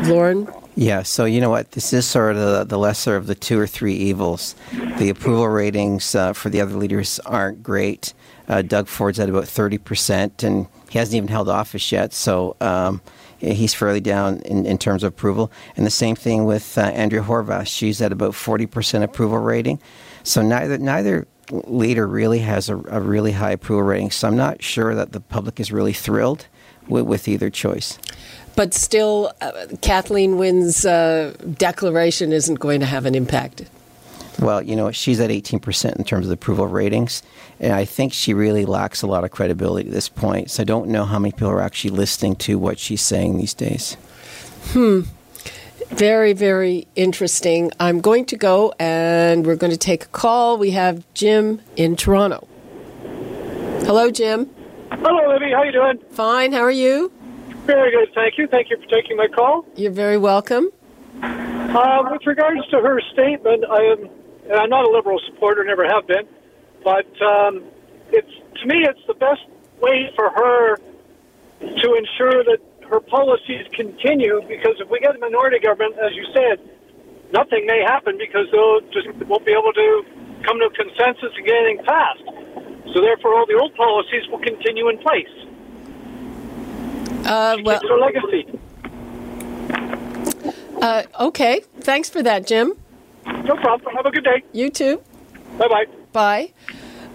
Lorne. 0.03 0.49
Yeah, 0.75 1.03
so 1.03 1.25
you 1.25 1.39
know 1.39 1.51
what? 1.51 1.71
This 1.71 1.93
is 1.93 2.07
sort 2.07 2.35
of 2.35 2.41
the, 2.41 2.63
the 2.63 2.79
lesser 2.79 3.15
of 3.15 3.27
the 3.27 3.35
two 3.35 3.59
or 3.59 3.67
three 3.67 3.93
evils. 3.93 4.55
The 4.97 5.09
approval 5.09 5.47
ratings 5.47 6.15
uh, 6.15 6.33
for 6.33 6.49
the 6.49 6.61
other 6.61 6.75
leaders 6.75 7.19
aren't 7.19 7.61
great. 7.61 8.13
Uh, 8.47 8.63
Doug 8.63 8.87
Ford's 8.87 9.19
at 9.19 9.29
about 9.29 9.43
30%, 9.43 10.43
and 10.43 10.67
he 10.89 10.97
hasn't 10.97 11.15
even 11.15 11.29
held 11.29 11.47
office 11.47 11.91
yet, 11.91 12.11
so 12.11 12.55
um, 12.59 13.01
he's 13.37 13.75
fairly 13.75 14.01
down 14.01 14.39
in, 14.39 14.65
in 14.65 14.79
terms 14.79 15.03
of 15.03 15.09
approval. 15.09 15.51
And 15.77 15.85
the 15.85 15.91
same 15.91 16.15
thing 16.15 16.45
with 16.45 16.75
uh, 16.75 16.81
Andrea 16.81 17.21
Horwath. 17.21 17.67
She's 17.67 18.01
at 18.01 18.11
about 18.11 18.33
40% 18.33 19.03
approval 19.03 19.37
rating. 19.37 19.79
So 20.23 20.41
neither, 20.41 20.79
neither 20.79 21.27
leader 21.51 22.07
really 22.07 22.39
has 22.39 22.67
a, 22.69 22.77
a 22.77 22.99
really 22.99 23.33
high 23.33 23.51
approval 23.51 23.83
rating, 23.83 24.09
so 24.09 24.27
I'm 24.27 24.37
not 24.37 24.63
sure 24.63 24.95
that 24.95 25.11
the 25.11 25.19
public 25.19 25.59
is 25.59 25.71
really 25.71 25.93
thrilled 25.93 26.47
with, 26.87 27.05
with 27.05 27.27
either 27.27 27.51
choice 27.51 27.99
but 28.55 28.73
still, 28.73 29.31
uh, 29.41 29.67
Kathleen 29.81 30.37
Wynne's 30.37 30.85
uh, 30.85 31.33
declaration 31.57 32.31
isn't 32.31 32.55
going 32.55 32.79
to 32.79 32.85
have 32.85 33.05
an 33.05 33.15
impact. 33.15 33.65
Well, 34.39 34.61
you 34.61 34.75
know, 34.75 34.91
she's 34.91 35.19
at 35.19 35.29
18% 35.29 35.95
in 35.95 36.03
terms 36.03 36.25
of 36.25 36.29
the 36.29 36.33
approval 36.33 36.67
ratings, 36.67 37.21
and 37.59 37.73
I 37.73 37.85
think 37.85 38.13
she 38.13 38.33
really 38.33 38.65
lacks 38.65 39.01
a 39.01 39.07
lot 39.07 39.23
of 39.23 39.31
credibility 39.31 39.87
at 39.87 39.93
this 39.93 40.09
point. 40.09 40.49
So 40.51 40.61
I 40.61 40.65
don't 40.65 40.89
know 40.89 41.05
how 41.05 41.19
many 41.19 41.31
people 41.31 41.49
are 41.49 41.61
actually 41.61 41.91
listening 41.91 42.35
to 42.37 42.57
what 42.57 42.79
she's 42.79 43.01
saying 43.01 43.37
these 43.37 43.53
days. 43.53 43.95
Hmm. 44.71 45.01
Very, 45.89 46.33
very 46.33 46.87
interesting. 46.95 47.71
I'm 47.79 48.01
going 48.01 48.25
to 48.25 48.35
go 48.35 48.73
and 48.79 49.45
we're 49.45 49.55
going 49.55 49.71
to 49.71 49.77
take 49.77 50.05
a 50.05 50.07
call. 50.07 50.57
We 50.57 50.71
have 50.71 51.03
Jim 51.13 51.61
in 51.75 51.95
Toronto. 51.95 52.47
Hello, 53.85 54.09
Jim. 54.09 54.49
Hello, 54.91 55.31
Libby. 55.31 55.51
How 55.51 55.57
are 55.57 55.65
you 55.65 55.71
doing? 55.71 55.99
Fine. 56.09 56.51
How 56.51 56.61
are 56.61 56.71
you? 56.71 57.11
Very 57.65 57.91
good, 57.91 58.13
thank 58.13 58.37
you. 58.37 58.47
Thank 58.47 58.69
you 58.69 58.77
for 58.77 58.87
taking 58.87 59.17
my 59.17 59.27
call. 59.27 59.65
You're 59.75 59.91
very 59.91 60.17
welcome. 60.17 60.69
Uh, 61.21 62.03
with 62.11 62.25
regards 62.27 62.65
to 62.69 62.79
her 62.79 62.99
statement, 63.13 63.63
I 63.69 63.81
am, 63.83 64.09
I'm 64.53 64.69
not 64.69 64.85
a 64.85 64.89
liberal 64.89 65.19
supporter, 65.27 65.63
never 65.63 65.85
have 65.85 66.05
been, 66.05 66.27
but 66.83 67.07
um, 67.21 67.63
it's 68.11 68.29
to 68.61 68.67
me, 68.67 68.85
it's 68.87 68.99
the 69.07 69.13
best 69.15 69.41
way 69.81 70.11
for 70.15 70.29
her 70.29 70.77
to 71.59 71.87
ensure 71.95 72.43
that 72.43 72.59
her 72.89 72.99
policies 72.99 73.65
continue. 73.73 74.41
Because 74.47 74.79
if 74.79 74.89
we 74.89 74.99
get 74.99 75.15
a 75.15 75.19
minority 75.19 75.59
government, 75.59 75.95
as 75.99 76.15
you 76.15 76.25
said, 76.33 76.59
nothing 77.31 77.65
may 77.65 77.81
happen 77.83 78.17
because 78.17 78.47
they'll 78.51 78.81
just 78.91 79.07
won't 79.27 79.45
be 79.45 79.51
able 79.51 79.73
to 79.73 80.05
come 80.43 80.59
to 80.59 80.65
a 80.67 80.73
consensus 80.75 81.31
and 81.35 81.45
get 81.45 81.55
anything 81.55 81.83
passed. 81.85 82.23
So 82.93 83.01
therefore, 83.01 83.35
all 83.35 83.45
the 83.47 83.57
old 83.59 83.73
policies 83.75 84.27
will 84.29 84.39
continue 84.39 84.89
in 84.89 84.97
place. 84.99 85.31
Uh, 87.25 87.57
well, 87.63 87.79
it's 87.81 87.89
her 87.89 87.97
legacy. 87.97 88.59
Uh, 90.81 91.03
okay. 91.27 91.61
Thanks 91.79 92.09
for 92.09 92.21
that, 92.23 92.45
Jim. 92.45 92.73
No 93.25 93.55
problem. 93.55 93.95
Have 93.95 94.05
a 94.05 94.11
good 94.11 94.23
day. 94.23 94.43
You 94.51 94.69
too. 94.69 95.01
Bye 95.57 95.67
bye. 95.67 95.85
Bye. 96.11 96.53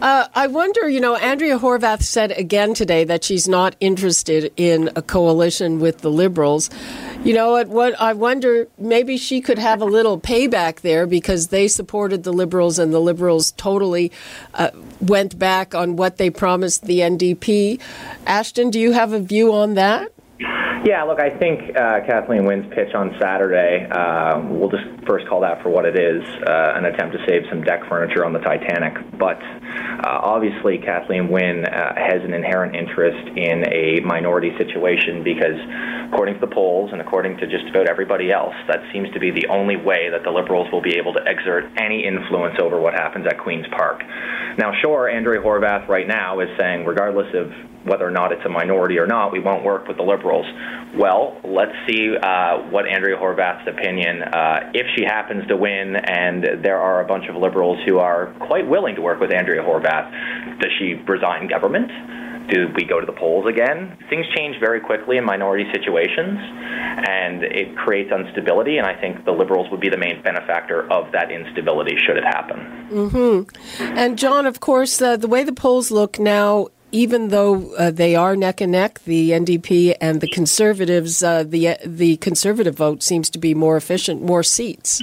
Uh, 0.01 0.29
I 0.35 0.47
wonder, 0.47 0.89
you 0.89 1.01
know, 1.01 1.17
Andrea 1.17 1.59
Horwath 1.59 2.03
said 2.03 2.31
again 2.33 2.73
today 2.73 3.03
that 3.05 3.25
she's 3.25 3.49
not 3.49 3.75
interested 3.81 4.53
in 4.57 4.91
a 4.95 5.03
coalition 5.03 5.81
with 5.81 5.99
the 5.99 6.11
Liberals. 6.11 6.71
You 7.25 7.35
know 7.35 7.51
what? 7.51 7.69
What 7.69 8.01
I 8.01 8.13
wonder, 8.13 8.69
maybe 8.79 9.17
she 9.17 9.41
could 9.41 9.59
have 9.59 9.83
a 9.83 9.85
little 9.85 10.21
payback 10.21 10.83
there 10.83 11.07
because 11.07 11.49
they 11.49 11.67
supported 11.67 12.23
the 12.23 12.33
Liberals 12.33 12.79
and 12.79 12.95
the 12.95 13.01
Liberals 13.01 13.51
totally 13.53 14.13
uh, 14.55 14.71
went 15.01 15.39
back 15.39 15.75
on 15.75 15.97
what 15.97 16.17
they 16.17 16.31
promised 16.31 16.85
the 16.85 17.01
NDP. 17.01 17.81
Ashton, 18.25 18.71
do 18.71 18.79
you 18.79 18.93
have 18.93 19.13
a 19.13 19.19
view 19.19 19.53
on 19.53 19.75
that? 19.75 20.13
Yeah, 20.85 21.03
look, 21.03 21.19
I 21.19 21.37
think 21.37 21.77
uh, 21.77 22.01
Kathleen 22.07 22.45
Wynne's 22.45 22.73
pitch 22.73 22.95
on 22.95 23.17
Saturday, 23.21 23.89
uh, 23.91 24.41
we'll 24.49 24.71
just 24.71 24.85
first 25.07 25.27
call 25.29 25.41
that 25.41 25.61
for 25.61 25.71
what 25.71 25.85
it 25.85 25.99
is 25.99 26.23
uh, 26.47 26.73
an 26.77 26.85
attempt 26.85 27.17
to 27.17 27.25
save 27.27 27.43
some 27.51 27.63
deck 27.63 27.81
furniture 27.89 28.25
on 28.25 28.33
the 28.33 28.39
Titanic. 28.39 28.95
But 29.19 29.41
uh, 30.05 30.21
obviously, 30.23 30.79
Kathleen 30.79 31.29
Wynne 31.29 31.65
uh, 31.65 31.95
has 31.97 32.23
an 32.23 32.33
inherent 32.35 32.77
interest 32.77 33.19
in 33.37 33.65
a 33.73 34.01
minority 34.01 34.53
situation 34.59 35.25
because, 35.25 35.59
according 36.13 36.35
to 36.35 36.41
the 36.41 36.53
polls 36.55 36.91
and 36.93 37.01
according 37.01 37.37
to 37.39 37.47
just 37.47 37.69
about 37.71 37.89
everybody 37.89 38.31
else, 38.31 38.55
that 38.69 38.81
seems 38.93 39.13
to 39.13 39.21
be 39.21 39.31
the 39.31 39.47
only 39.49 39.77
way 39.77 40.09
that 40.11 40.23
the 40.23 40.31
Liberals 40.31 40.71
will 40.73 40.83
be 40.83 40.97
able 40.97 41.13
to 41.13 41.23
exert 41.27 41.65
any 41.77 42.05
influence 42.05 42.57
over 42.61 42.81
what 42.81 42.95
happens 42.95 43.27
at 43.27 43.39
Queen's 43.39 43.67
Park. 43.69 44.03
Now, 44.57 44.73
sure, 44.81 45.09
Andrea 45.09 45.41
Horwath 45.41 45.89
right 45.89 46.07
now 46.07 46.41
is 46.41 46.49
saying, 46.59 46.85
regardless 46.85 47.33
of 47.35 47.53
whether 47.85 48.07
or 48.07 48.11
not 48.11 48.33
it's 48.33 48.45
a 48.45 48.49
minority 48.49 48.99
or 48.99 49.07
not, 49.07 49.33
we 49.33 49.41
won't 49.41 49.65
work 49.65 49.89
with 49.89 49.97
the 49.97 50.03
Liberals. 50.03 50.47
Well, 50.97 51.41
let's 51.45 51.73
see 51.87 52.17
uh, 52.17 52.59
what 52.71 52.87
Andrea 52.87 53.17
Horwath's 53.17 53.67
opinion, 53.69 54.23
uh, 54.23 54.71
if 54.75 54.87
she 54.97 55.05
happens 55.05 55.47
to 55.49 55.57
win, 55.57 55.97
and 55.97 56.65
there 56.65 56.79
are 56.79 57.03
a 57.03 57.07
bunch 57.07 57.29
of 57.29 57.37
Liberals 57.37 57.79
who 57.87 57.99
are 57.99 58.35
quite 58.41 58.67
willing 58.67 58.95
to 58.97 59.03
work 59.03 59.21
with 59.21 59.33
Andrea 59.33 59.63
Horwath. 59.69 60.61
Does 60.61 60.73
she 60.79 60.95
resign 61.07 61.49
government? 61.49 61.91
Do 62.49 62.69
we 62.75 62.85
go 62.85 62.99
to 62.99 63.05
the 63.05 63.13
polls 63.13 63.47
again? 63.47 63.99
Things 64.09 64.25
change 64.35 64.57
very 64.59 64.81
quickly 64.81 65.19
in 65.19 65.25
minority 65.25 65.71
situations, 65.71 66.39
and 66.41 67.43
it 67.43 67.77
creates 67.77 68.11
instability. 68.11 68.79
And 68.79 68.87
I 68.87 68.99
think 68.99 69.27
the 69.27 69.33
Liberals 69.33 69.71
would 69.71 69.81
be 69.81 69.91
the 69.91 69.99
main 69.99 70.23
benefactor 70.23 70.91
of 70.91 71.13
that 71.13 71.31
instability 71.31 71.97
should 72.07 72.17
it 72.17 72.25
happen. 72.25 72.59
Mm-hmm. 72.91 73.99
And 73.99 74.19
John, 74.19 74.47
of 74.47 74.61
course, 74.61 75.03
uh, 75.03 75.19
the 75.19 75.29
way 75.29 75.45
the 75.45 75.53
polls 75.53 75.91
look 75.91 76.19
now, 76.19 76.69
even 76.91 77.29
though 77.29 77.75
uh, 77.75 77.91
they 77.91 78.17
are 78.17 78.35
neck 78.35 78.63
and 78.63 78.73
neck, 78.73 79.01
the 79.05 79.33
NDP 79.33 79.97
and 80.01 80.23
the 80.23 80.29
Conservatives, 80.29 81.23
uh, 81.23 81.43
the 81.43 81.77
the 81.85 82.17
Conservative 82.17 82.75
vote 82.75 83.03
seems 83.03 83.29
to 83.29 83.39
be 83.39 83.53
more 83.53 83.77
efficient, 83.77 84.23
more 84.23 84.43
seats. 84.43 85.03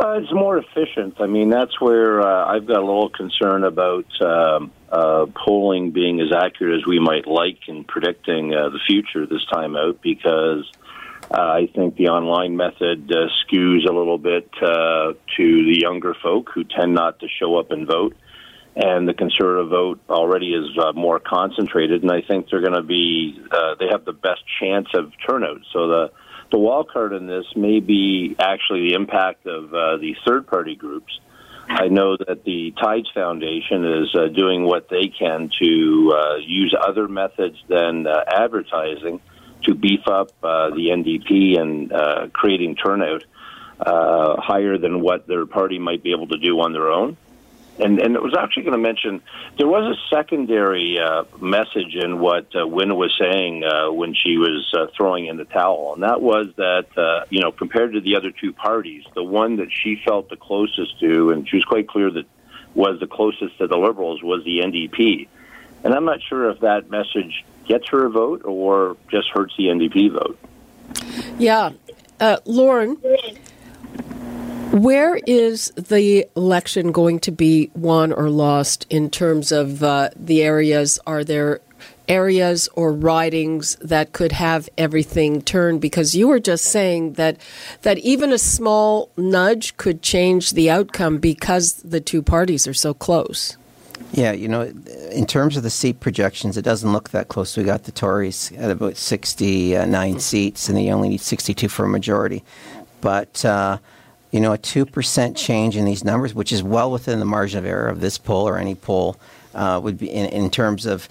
Uh, 0.00 0.12
it's 0.12 0.32
more 0.32 0.56
efficient. 0.56 1.20
I 1.20 1.26
mean, 1.26 1.50
that's 1.50 1.78
where 1.78 2.22
uh, 2.22 2.46
I've 2.46 2.66
got 2.66 2.78
a 2.78 2.86
little 2.86 3.10
concern 3.10 3.64
about 3.64 4.06
um, 4.22 4.72
uh, 4.90 5.26
polling 5.44 5.90
being 5.90 6.20
as 6.20 6.28
accurate 6.34 6.80
as 6.80 6.86
we 6.86 6.98
might 6.98 7.26
like 7.26 7.58
in 7.68 7.84
predicting 7.84 8.54
uh, 8.54 8.70
the 8.70 8.78
future 8.86 9.26
this 9.26 9.44
time 9.52 9.76
out, 9.76 10.00
because 10.00 10.64
I 11.30 11.68
think 11.74 11.96
the 11.96 12.08
online 12.08 12.56
method 12.56 13.08
skews 13.08 13.86
a 13.86 13.92
little 13.92 14.16
bit 14.16 14.50
to 14.60 15.14
the 15.38 15.78
younger 15.78 16.14
folk 16.22 16.48
who 16.54 16.64
tend 16.64 16.94
not 16.94 17.20
to 17.20 17.28
show 17.38 17.58
up 17.58 17.70
and 17.70 17.86
vote 17.86 18.16
and 18.76 19.08
the 19.08 19.14
conservative 19.14 19.68
vote 19.68 20.00
already 20.08 20.54
is 20.54 20.66
uh, 20.78 20.92
more 20.92 21.18
concentrated, 21.18 22.02
and 22.02 22.10
I 22.10 22.22
think 22.22 22.48
they're 22.48 22.60
going 22.60 22.72
to 22.72 22.82
be 22.82 23.40
uh, 23.50 23.74
they 23.78 23.88
have 23.90 24.04
the 24.04 24.12
best 24.12 24.42
chance 24.60 24.86
of 24.94 25.12
turnout. 25.28 25.60
So 25.72 25.88
the 25.88 26.12
the 26.50 26.58
wild 26.58 26.90
card 26.90 27.12
in 27.12 27.26
this 27.26 27.46
may 27.56 27.80
be 27.80 28.34
actually 28.38 28.90
the 28.90 28.94
impact 28.94 29.46
of 29.46 29.72
uh, 29.72 29.96
the 29.98 30.14
third 30.26 30.46
party 30.46 30.76
groups. 30.76 31.18
I 31.68 31.86
know 31.86 32.16
that 32.16 32.44
the 32.44 32.72
Tides 32.82 33.08
Foundation 33.14 33.84
is 33.84 34.14
uh, 34.14 34.26
doing 34.26 34.64
what 34.64 34.88
they 34.88 35.06
can 35.06 35.50
to 35.62 36.14
uh, 36.16 36.36
use 36.38 36.74
other 36.76 37.06
methods 37.06 37.56
than 37.68 38.06
uh, 38.08 38.24
advertising 38.26 39.20
to 39.64 39.74
beef 39.74 40.06
up 40.08 40.30
uh, 40.42 40.70
the 40.70 40.88
NDP 40.88 41.60
and 41.60 41.92
uh, 41.92 42.26
creating 42.32 42.74
turnout 42.74 43.24
uh, 43.78 44.40
higher 44.40 44.78
than 44.78 45.00
what 45.00 45.26
their 45.28 45.46
party 45.46 45.78
might 45.78 46.02
be 46.02 46.10
able 46.10 46.26
to 46.28 46.38
do 46.38 46.58
on 46.60 46.72
their 46.72 46.90
own. 46.90 47.16
And, 47.80 47.98
and 47.98 48.14
it 48.14 48.22
was 48.22 48.34
actually 48.38 48.64
going 48.64 48.74
to 48.74 48.78
mention 48.78 49.22
there 49.58 49.66
was 49.66 49.96
a 49.96 50.14
secondary 50.14 50.98
uh, 50.98 51.24
message 51.40 51.94
in 51.94 52.18
what 52.18 52.46
uh, 52.54 52.66
Wynne 52.66 52.96
was 52.96 53.16
saying 53.18 53.64
uh, 53.64 53.90
when 53.90 54.14
she 54.14 54.36
was 54.36 54.72
uh, 54.76 54.86
throwing 54.96 55.26
in 55.26 55.36
the 55.36 55.46
towel, 55.46 55.94
and 55.94 56.02
that 56.02 56.20
was 56.20 56.48
that 56.56 56.86
uh, 56.98 57.24
you 57.30 57.40
know 57.40 57.52
compared 57.52 57.94
to 57.94 58.00
the 58.00 58.16
other 58.16 58.30
two 58.30 58.52
parties, 58.52 59.04
the 59.14 59.24
one 59.24 59.56
that 59.56 59.68
she 59.72 60.00
felt 60.04 60.28
the 60.28 60.36
closest 60.36 61.00
to, 61.00 61.30
and 61.30 61.48
she 61.48 61.56
was 61.56 61.64
quite 61.64 61.88
clear 61.88 62.10
that 62.10 62.26
was 62.74 63.00
the 63.00 63.06
closest 63.06 63.56
to 63.58 63.66
the 63.66 63.76
Liberals 63.76 64.22
was 64.22 64.44
the 64.44 64.58
NDP. 64.58 65.28
And 65.82 65.94
I'm 65.94 66.04
not 66.04 66.20
sure 66.22 66.50
if 66.50 66.60
that 66.60 66.90
message 66.90 67.44
gets 67.66 67.88
her 67.88 68.06
a 68.06 68.10
vote 68.10 68.42
or 68.44 68.96
just 69.10 69.28
hurts 69.30 69.54
the 69.56 69.64
NDP 69.64 70.12
vote. 70.12 70.38
Yeah, 71.38 71.70
uh, 72.20 72.38
Lorne. 72.44 72.98
Where 74.70 75.16
is 75.26 75.72
the 75.72 76.26
election 76.36 76.92
going 76.92 77.18
to 77.20 77.32
be 77.32 77.72
won 77.74 78.12
or 78.12 78.30
lost 78.30 78.86
in 78.88 79.10
terms 79.10 79.50
of 79.50 79.82
uh, 79.82 80.10
the 80.14 80.42
areas? 80.42 80.96
Are 81.08 81.24
there 81.24 81.60
areas 82.08 82.68
or 82.74 82.92
ridings 82.92 83.74
that 83.80 84.12
could 84.12 84.30
have 84.30 84.68
everything 84.78 85.42
turned? 85.42 85.80
Because 85.80 86.14
you 86.14 86.28
were 86.28 86.38
just 86.38 86.66
saying 86.66 87.14
that 87.14 87.36
that 87.82 87.98
even 87.98 88.32
a 88.32 88.38
small 88.38 89.10
nudge 89.16 89.76
could 89.76 90.02
change 90.02 90.52
the 90.52 90.70
outcome 90.70 91.18
because 91.18 91.74
the 91.82 92.00
two 92.00 92.22
parties 92.22 92.68
are 92.68 92.74
so 92.74 92.94
close. 92.94 93.56
Yeah, 94.12 94.30
you 94.30 94.46
know, 94.46 94.72
in 95.10 95.26
terms 95.26 95.56
of 95.56 95.64
the 95.64 95.70
seat 95.70 95.98
projections, 95.98 96.56
it 96.56 96.62
doesn't 96.62 96.92
look 96.92 97.10
that 97.10 97.26
close. 97.26 97.56
We 97.56 97.64
got 97.64 97.84
the 97.84 97.92
Tories 97.92 98.52
at 98.52 98.70
about 98.70 98.96
69 98.96 100.20
seats, 100.20 100.68
and 100.68 100.78
they 100.78 100.92
only 100.92 101.08
need 101.08 101.20
62 101.20 101.68
for 101.68 101.86
a 101.86 101.88
majority. 101.88 102.44
But 103.00 103.44
uh, 103.44 103.78
you 104.30 104.40
know, 104.40 104.52
a 104.52 104.58
2% 104.58 105.36
change 105.36 105.76
in 105.76 105.84
these 105.84 106.04
numbers, 106.04 106.34
which 106.34 106.52
is 106.52 106.62
well 106.62 106.90
within 106.90 107.18
the 107.18 107.24
margin 107.24 107.58
of 107.58 107.64
error 107.64 107.88
of 107.88 108.00
this 108.00 108.18
poll 108.18 108.48
or 108.48 108.58
any 108.58 108.74
poll, 108.74 109.16
uh, 109.54 109.80
would 109.82 109.98
be 109.98 110.10
in, 110.10 110.26
in 110.26 110.50
terms 110.50 110.86
of, 110.86 111.08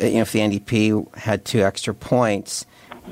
uh, 0.00 0.06
you 0.06 0.14
know, 0.14 0.20
if 0.20 0.32
the 0.32 0.40
NDP 0.40 1.14
had 1.16 1.44
two 1.44 1.62
extra 1.62 1.92
points, 1.92 2.64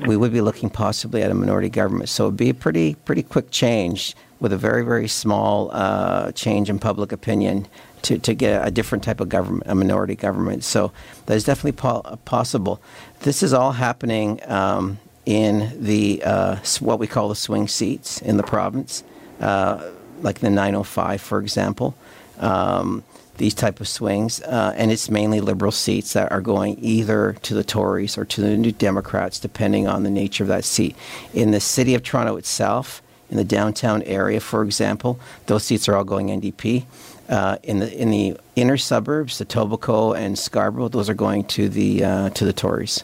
we 0.05 0.15
would 0.15 0.31
be 0.31 0.39
looking 0.39 0.69
possibly 0.69 1.23
at 1.23 1.31
a 1.31 1.33
minority 1.33 1.69
government. 1.69 2.09
So 2.09 2.25
it 2.25 2.27
would 2.29 2.37
be 2.37 2.49
a 2.49 2.53
pretty, 2.53 2.95
pretty 2.95 3.23
quick 3.23 3.51
change 3.51 4.15
with 4.39 4.53
a 4.53 4.57
very, 4.57 4.85
very 4.85 5.09
small 5.09 5.69
uh, 5.73 6.31
change 6.31 6.69
in 6.69 6.79
public 6.79 7.11
opinion 7.11 7.67
to, 8.03 8.17
to 8.19 8.33
get 8.33 8.65
a 8.65 8.71
different 8.71 9.03
type 9.03 9.19
of 9.19 9.27
government, 9.27 9.63
a 9.65 9.75
minority 9.75 10.15
government. 10.15 10.63
So 10.63 10.93
that 11.25 11.35
is 11.35 11.43
definitely 11.43 11.73
po- 11.73 12.17
possible. 12.23 12.81
This 13.21 13.43
is 13.43 13.51
all 13.51 13.73
happening 13.73 14.39
um, 14.49 14.99
in 15.25 15.73
the 15.83 16.23
uh, 16.23 16.57
what 16.79 16.99
we 16.99 17.07
call 17.07 17.27
the 17.27 17.35
swing 17.35 17.67
seats 17.67 18.21
in 18.21 18.37
the 18.37 18.43
province 18.43 19.03
uh, 19.39 19.89
like 20.21 20.39
the 20.39 20.49
905, 20.49 21.21
for 21.21 21.39
example. 21.39 21.95
Um, 22.39 23.03
these 23.39 23.53
type 23.53 23.79
of 23.79 23.87
swings, 23.87 24.41
uh, 24.41 24.73
and 24.75 24.91
it's 24.91 25.09
mainly 25.09 25.39
liberal 25.39 25.71
seats 25.71 26.11
that 26.13 26.29
are 26.31 26.41
going 26.41 26.77
either 26.81 27.37
to 27.41 27.53
the 27.53 27.63
Tories 27.63 28.17
or 28.17 28.25
to 28.25 28.41
the 28.41 28.57
New 28.57 28.73
Democrats, 28.73 29.39
depending 29.39 29.87
on 29.87 30.03
the 30.03 30.09
nature 30.09 30.43
of 30.43 30.49
that 30.49 30.65
seat. 30.65 30.95
In 31.33 31.51
the 31.51 31.61
city 31.61 31.95
of 31.95 32.03
Toronto 32.03 32.35
itself, 32.35 33.01
in 33.31 33.37
the 33.37 33.45
downtown 33.45 34.03
area, 34.03 34.41
for 34.41 34.63
example, 34.63 35.19
those 35.45 35.63
seats 35.63 35.87
are 35.87 35.95
all 35.95 36.03
going 36.03 36.27
NDP. 36.27 36.85
Uh, 37.29 37.57
in 37.63 37.79
the 37.79 37.95
in 37.95 38.09
the 38.09 38.35
inner 38.55 38.75
suburbs, 38.75 39.37
the 39.37 39.45
Etobicoke 39.45 40.17
and 40.17 40.37
Scarborough, 40.37 40.89
those 40.89 41.09
are 41.09 41.13
going 41.13 41.43
to 41.45 41.69
the 41.69 42.03
uh, 42.03 42.29
to 42.31 42.43
the 42.43 42.53
Tories. 42.53 43.03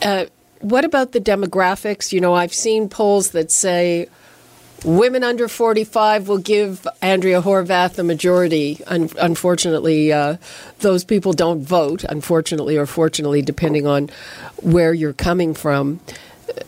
Uh, 0.00 0.26
what 0.60 0.84
about 0.84 1.12
the 1.12 1.20
demographics? 1.20 2.12
You 2.12 2.20
know, 2.20 2.34
I've 2.34 2.54
seen 2.54 2.88
polls 2.88 3.32
that 3.32 3.50
say 3.50 4.08
Women 4.84 5.24
under 5.24 5.48
45 5.48 6.28
will 6.28 6.38
give 6.38 6.86
Andrea 7.02 7.42
Horwath 7.42 7.98
a 7.98 8.02
majority. 8.04 8.80
Un- 8.86 9.10
unfortunately, 9.18 10.12
uh, 10.12 10.36
those 10.80 11.04
people 11.04 11.32
don't 11.32 11.62
vote, 11.62 12.04
unfortunately 12.04 12.76
or 12.76 12.86
fortunately, 12.86 13.42
depending 13.42 13.86
on 13.86 14.10
where 14.62 14.92
you're 14.92 15.12
coming 15.12 15.54
from. 15.54 16.00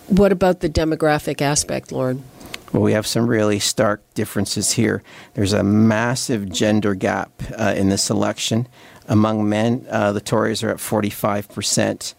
What 0.09 0.33
about 0.33 0.61
the 0.61 0.69
demographic 0.69 1.41
aspect, 1.41 1.93
Lorne? 1.93 2.25
Well, 2.73 2.83
we 2.83 2.93
have 2.93 3.07
some 3.07 3.27
really 3.27 3.59
stark 3.59 4.03
differences 4.15 4.73
here. 4.73 5.03
There's 5.35 5.53
a 5.53 5.63
massive 5.63 6.51
gender 6.51 6.95
gap 6.95 7.31
uh, 7.59 7.75
in 7.77 7.89
this 7.89 8.11
election. 8.11 8.67
Among 9.07 9.49
men, 9.49 9.87
uh, 9.89 10.13
the 10.13 10.21
Tories 10.21 10.63
are 10.63 10.71
at 10.71 10.81
45 10.81 11.49
percent 11.49 12.15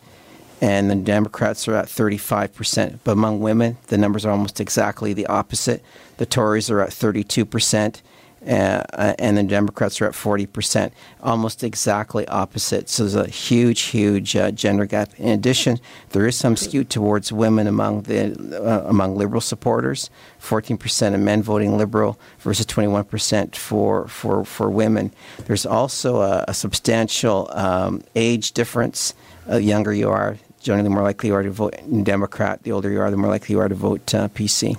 and 0.61 0.89
the 0.89 0.95
Democrats 0.95 1.67
are 1.67 1.75
at 1.75 1.85
35%. 1.85 2.99
But 3.03 3.11
among 3.11 3.39
women, 3.39 3.77
the 3.87 3.97
numbers 3.97 4.25
are 4.25 4.31
almost 4.31 4.59
exactly 4.59 5.13
the 5.13 5.25
opposite. 5.27 5.83
The 6.17 6.25
Tories 6.25 6.69
are 6.69 6.81
at 6.81 6.89
32%, 6.89 8.01
uh, 8.45 8.83
and 9.19 9.37
the 9.37 9.43
Democrats 9.43 10.01
are 10.01 10.05
at 10.05 10.13
40%, 10.13 10.91
almost 11.21 11.63
exactly 11.63 12.27
opposite. 12.27 12.89
So 12.89 13.03
there's 13.03 13.15
a 13.15 13.29
huge, 13.29 13.81
huge 13.81 14.35
uh, 14.35 14.51
gender 14.51 14.85
gap. 14.85 15.17
In 15.17 15.29
addition, 15.29 15.79
there 16.09 16.27
is 16.27 16.35
some 16.35 16.57
skew 16.57 16.83
towards 16.83 17.31
women 17.31 17.67
among 17.67 18.03
the 18.03 18.33
uh, 18.61 18.87
among 18.87 19.15
Liberal 19.15 19.41
supporters. 19.41 20.09
14% 20.41 21.13
of 21.13 21.19
men 21.21 21.41
voting 21.41 21.77
Liberal 21.77 22.19
versus 22.39 22.65
21% 22.65 23.55
for 23.55 24.07
for 24.07 24.43
for 24.43 24.69
women. 24.69 25.11
There's 25.45 25.65
also 25.65 26.21
a, 26.21 26.45
a 26.47 26.53
substantial 26.53 27.49
um, 27.53 28.03
age 28.15 28.51
difference. 28.53 29.13
The 29.45 29.55
uh, 29.55 29.57
younger 29.57 29.91
you 29.91 30.09
are, 30.11 30.37
generally 30.59 30.83
the 30.83 30.89
more 30.89 31.03
likely 31.03 31.29
you 31.29 31.35
are 31.35 31.43
to 31.43 31.51
vote 31.51 31.75
Democrat. 32.03 32.63
The 32.63 32.71
older 32.71 32.89
you 32.89 33.01
are, 33.01 33.11
the 33.11 33.17
more 33.17 33.29
likely 33.29 33.53
you 33.53 33.59
are 33.59 33.69
to 33.69 33.75
vote 33.75 34.13
uh, 34.13 34.27
PC. 34.29 34.77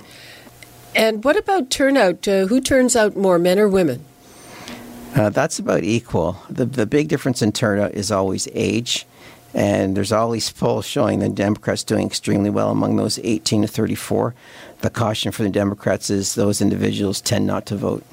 And 0.95 1.23
what 1.23 1.37
about 1.37 1.69
turnout? 1.69 2.27
Uh, 2.27 2.47
who 2.47 2.59
turns 2.61 2.95
out 2.95 3.15
more, 3.15 3.39
men 3.39 3.59
or 3.59 3.67
women? 3.67 4.03
Uh, 5.15 5.29
that's 5.29 5.59
about 5.59 5.83
equal. 5.83 6.41
The, 6.49 6.65
the 6.65 6.85
big 6.85 7.07
difference 7.07 7.41
in 7.41 7.51
turnout 7.51 7.93
is 7.93 8.11
always 8.11 8.47
age. 8.53 9.05
And 9.53 9.97
there's 9.97 10.13
always 10.13 10.49
polls 10.49 10.85
showing 10.85 11.19
the 11.19 11.27
Democrats 11.27 11.83
doing 11.83 12.05
extremely 12.05 12.49
well 12.49 12.69
among 12.69 12.95
those 12.95 13.19
18 13.19 13.63
to 13.63 13.67
34. 13.67 14.33
The 14.79 14.89
caution 14.89 15.31
for 15.31 15.43
the 15.43 15.49
Democrats 15.49 16.09
is 16.09 16.35
those 16.35 16.61
individuals 16.61 17.19
tend 17.19 17.47
not 17.47 17.65
to 17.65 17.75
vote. 17.75 18.05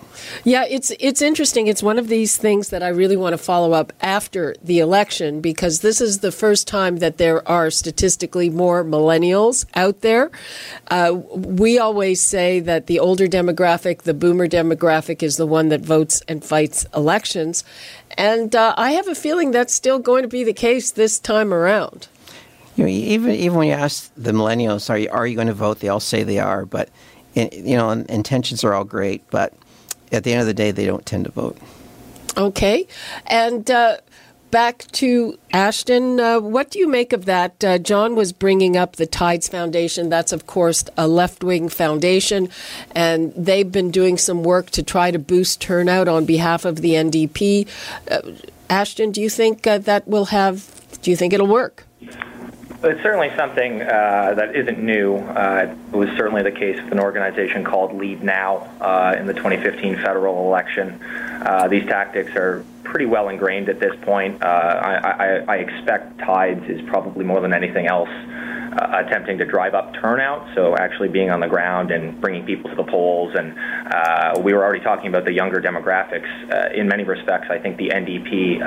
Yeah, 0.45 0.65
it's 0.69 0.91
it's 0.99 1.23
interesting. 1.23 1.67
It's 1.67 1.83
one 1.83 1.99
of 1.99 2.09
these 2.09 2.37
things 2.37 2.69
that 2.71 2.83
I 2.83 2.89
really 2.89 3.17
want 3.17 3.35
to 3.35 3.39
follow 3.39 3.73
up 3.73 3.93
after 4.01 4.55
the 4.63 4.79
election 4.79 5.41
because 5.41 5.81
this 5.81 6.01
is 6.01 6.19
the 6.19 6.33
first 6.33 6.67
time 6.69 6.99
that 6.99 7.19
there 7.19 7.47
are 7.49 7.71
statistically 7.71 8.51
more 8.51 8.85
millennials 8.85 9.67
out 9.75 10.01
there. 10.01 10.31
Uh, 10.91 11.21
we 11.35 11.79
always 11.79 12.21
say 12.21 12.61
that 12.61 12.87
the 12.87 12.99
older 12.99 13.27
demographic, 13.27 14.03
the 14.03 14.15
boomer 14.15 14.49
demographic, 14.49 15.23
is 15.23 15.37
the 15.37 15.47
one 15.47 15.69
that 15.69 15.81
votes 15.81 16.23
and 16.29 16.45
fights 16.45 16.87
elections, 16.95 17.65
and 18.17 18.55
uh, 18.55 18.75
I 18.77 18.93
have 18.93 19.09
a 19.09 19.15
feeling 19.15 19.51
that's 19.51 19.75
still 19.75 19.99
going 19.99 20.23
to 20.23 20.29
be 20.29 20.45
the 20.45 20.53
case 20.53 20.91
this 20.91 21.19
time 21.19 21.53
around. 21.53 22.09
You 22.77 22.85
know, 22.85 22.91
even 22.91 23.33
even 23.33 23.59
when 23.59 23.69
you 23.69 23.75
ask 23.75 24.11
the 24.17 24.33
millennials, 24.33 24.89
are 24.89 24.99
you 24.99 25.11
are 25.11 25.27
you 25.27 25.35
going 25.35 25.49
to 25.49 25.55
vote? 25.55 25.81
They 25.81 25.89
all 25.89 26.01
say 26.01 26.23
they 26.23 26.39
are, 26.39 26.65
but 26.65 26.89
you 27.35 27.77
know, 27.77 27.91
intentions 27.91 28.65
are 28.65 28.75
all 28.75 28.85
great, 28.85 29.29
but 29.31 29.53
at 30.13 30.25
the 30.25 30.33
end 30.33 30.41
of 30.41 30.47
the 30.47 30.55
day, 30.55 30.71
they 30.71 30.87
don't 30.87 31.05
tend 31.07 31.25
to 31.25 31.31
vote. 31.31 31.59
Okay. 32.37 32.87
And 33.27 33.71
uh, 33.71 33.99
back 34.51 34.87
to 34.93 35.39
Ashton, 35.53 36.21
uh, 36.21 36.41
what 36.41 36.71
do 36.71 36.79
you 36.79 36.89
make 36.89 37.13
of 37.13 37.25
that? 37.25 37.63
Uh, 37.65 37.79
John 37.79 38.15
was 38.15 38.33
bringing 38.33 38.77
up 38.77 38.97
the 38.97 39.07
Tides 39.07 39.49
Foundation. 39.49 40.09
That's, 40.09 40.33
of 40.33 40.47
course, 40.47 40.85
a 40.97 41.09
left 41.09 41.43
wing 41.43 41.69
foundation, 41.69 42.49
and 42.93 43.33
they've 43.35 43.71
been 43.71 43.91
doing 43.91 44.19
some 44.19 44.43
work 44.43 44.71
to 44.71 44.83
try 44.83 45.11
to 45.11 45.19
boost 45.19 45.61
turnout 45.61 46.09
on 46.09 46.25
behalf 46.25 46.65
of 46.65 46.77
the 46.77 46.91
NDP. 46.91 47.67
Uh, 48.11 48.21
Ashton, 48.71 49.11
do 49.11 49.21
you 49.21 49.31
think 49.31 49.67
uh, 49.67 49.79
that 49.79 50.07
will 50.07 50.27
have, 50.27 50.71
do 51.03 51.11
you 51.11 51.17
think 51.17 51.33
it'll 51.33 51.47
work? 51.47 51.88
It's 52.81 53.03
certainly 53.03 53.33
something 53.37 53.83
uh, 53.83 54.35
that 54.37 54.55
isn't 54.55 54.79
new. 54.79 55.17
Uh, 55.17 55.75
it 55.93 55.97
was 55.97 56.09
certainly 56.11 56.45
the 56.45 56.53
case 56.53 56.81
with 56.81 56.93
an 56.93 57.01
organization 57.01 57.65
called 57.65 57.91
Leadnow 57.91 58.69
uh, 58.81 59.19
in 59.19 59.27
the 59.27 59.35
2015 59.35 59.97
federal 59.97 60.47
election. 60.47 61.01
Uh, 61.43 61.67
these 61.67 61.85
tactics 61.89 62.31
are 62.37 62.65
pretty 62.85 63.07
well 63.07 63.31
ingrained 63.31 63.69
at 63.69 63.81
this 63.81 63.97
point. 64.03 64.41
Uh, 64.41 64.47
I, 64.47 64.95
I, 64.95 65.27
I, 65.49 65.57
expect 65.57 66.19
Tides 66.21 66.65
is 66.69 66.81
probably 66.83 67.25
more 67.25 67.41
than 67.41 67.53
anything 67.53 67.89
else 67.89 68.09
uh, 68.09 69.03
attempting 69.05 69.39
to 69.39 69.45
drive 69.45 69.75
up 69.75 69.95
turnout, 69.95 70.47
so 70.55 70.77
actually 70.77 71.09
being 71.09 71.31
on 71.31 71.41
the 71.41 71.49
ground 71.49 71.91
and 71.91 72.21
bringing 72.21 72.47
people 72.47 72.71
to 72.71 72.77
the 72.77 72.85
polls. 72.85 73.35
And 73.35 73.57
we 74.45 74.53
were 74.55 74.63
already 74.63 74.85
talking 74.85 75.09
about 75.09 75.25
the 75.25 75.33
younger 75.33 75.61
demographics. 75.61 76.29
in 76.73 76.87
many 76.87 77.03
respects, 77.03 77.49
I 77.51 77.59
think 77.59 77.77
the 77.77 77.89
NDP 77.89 78.61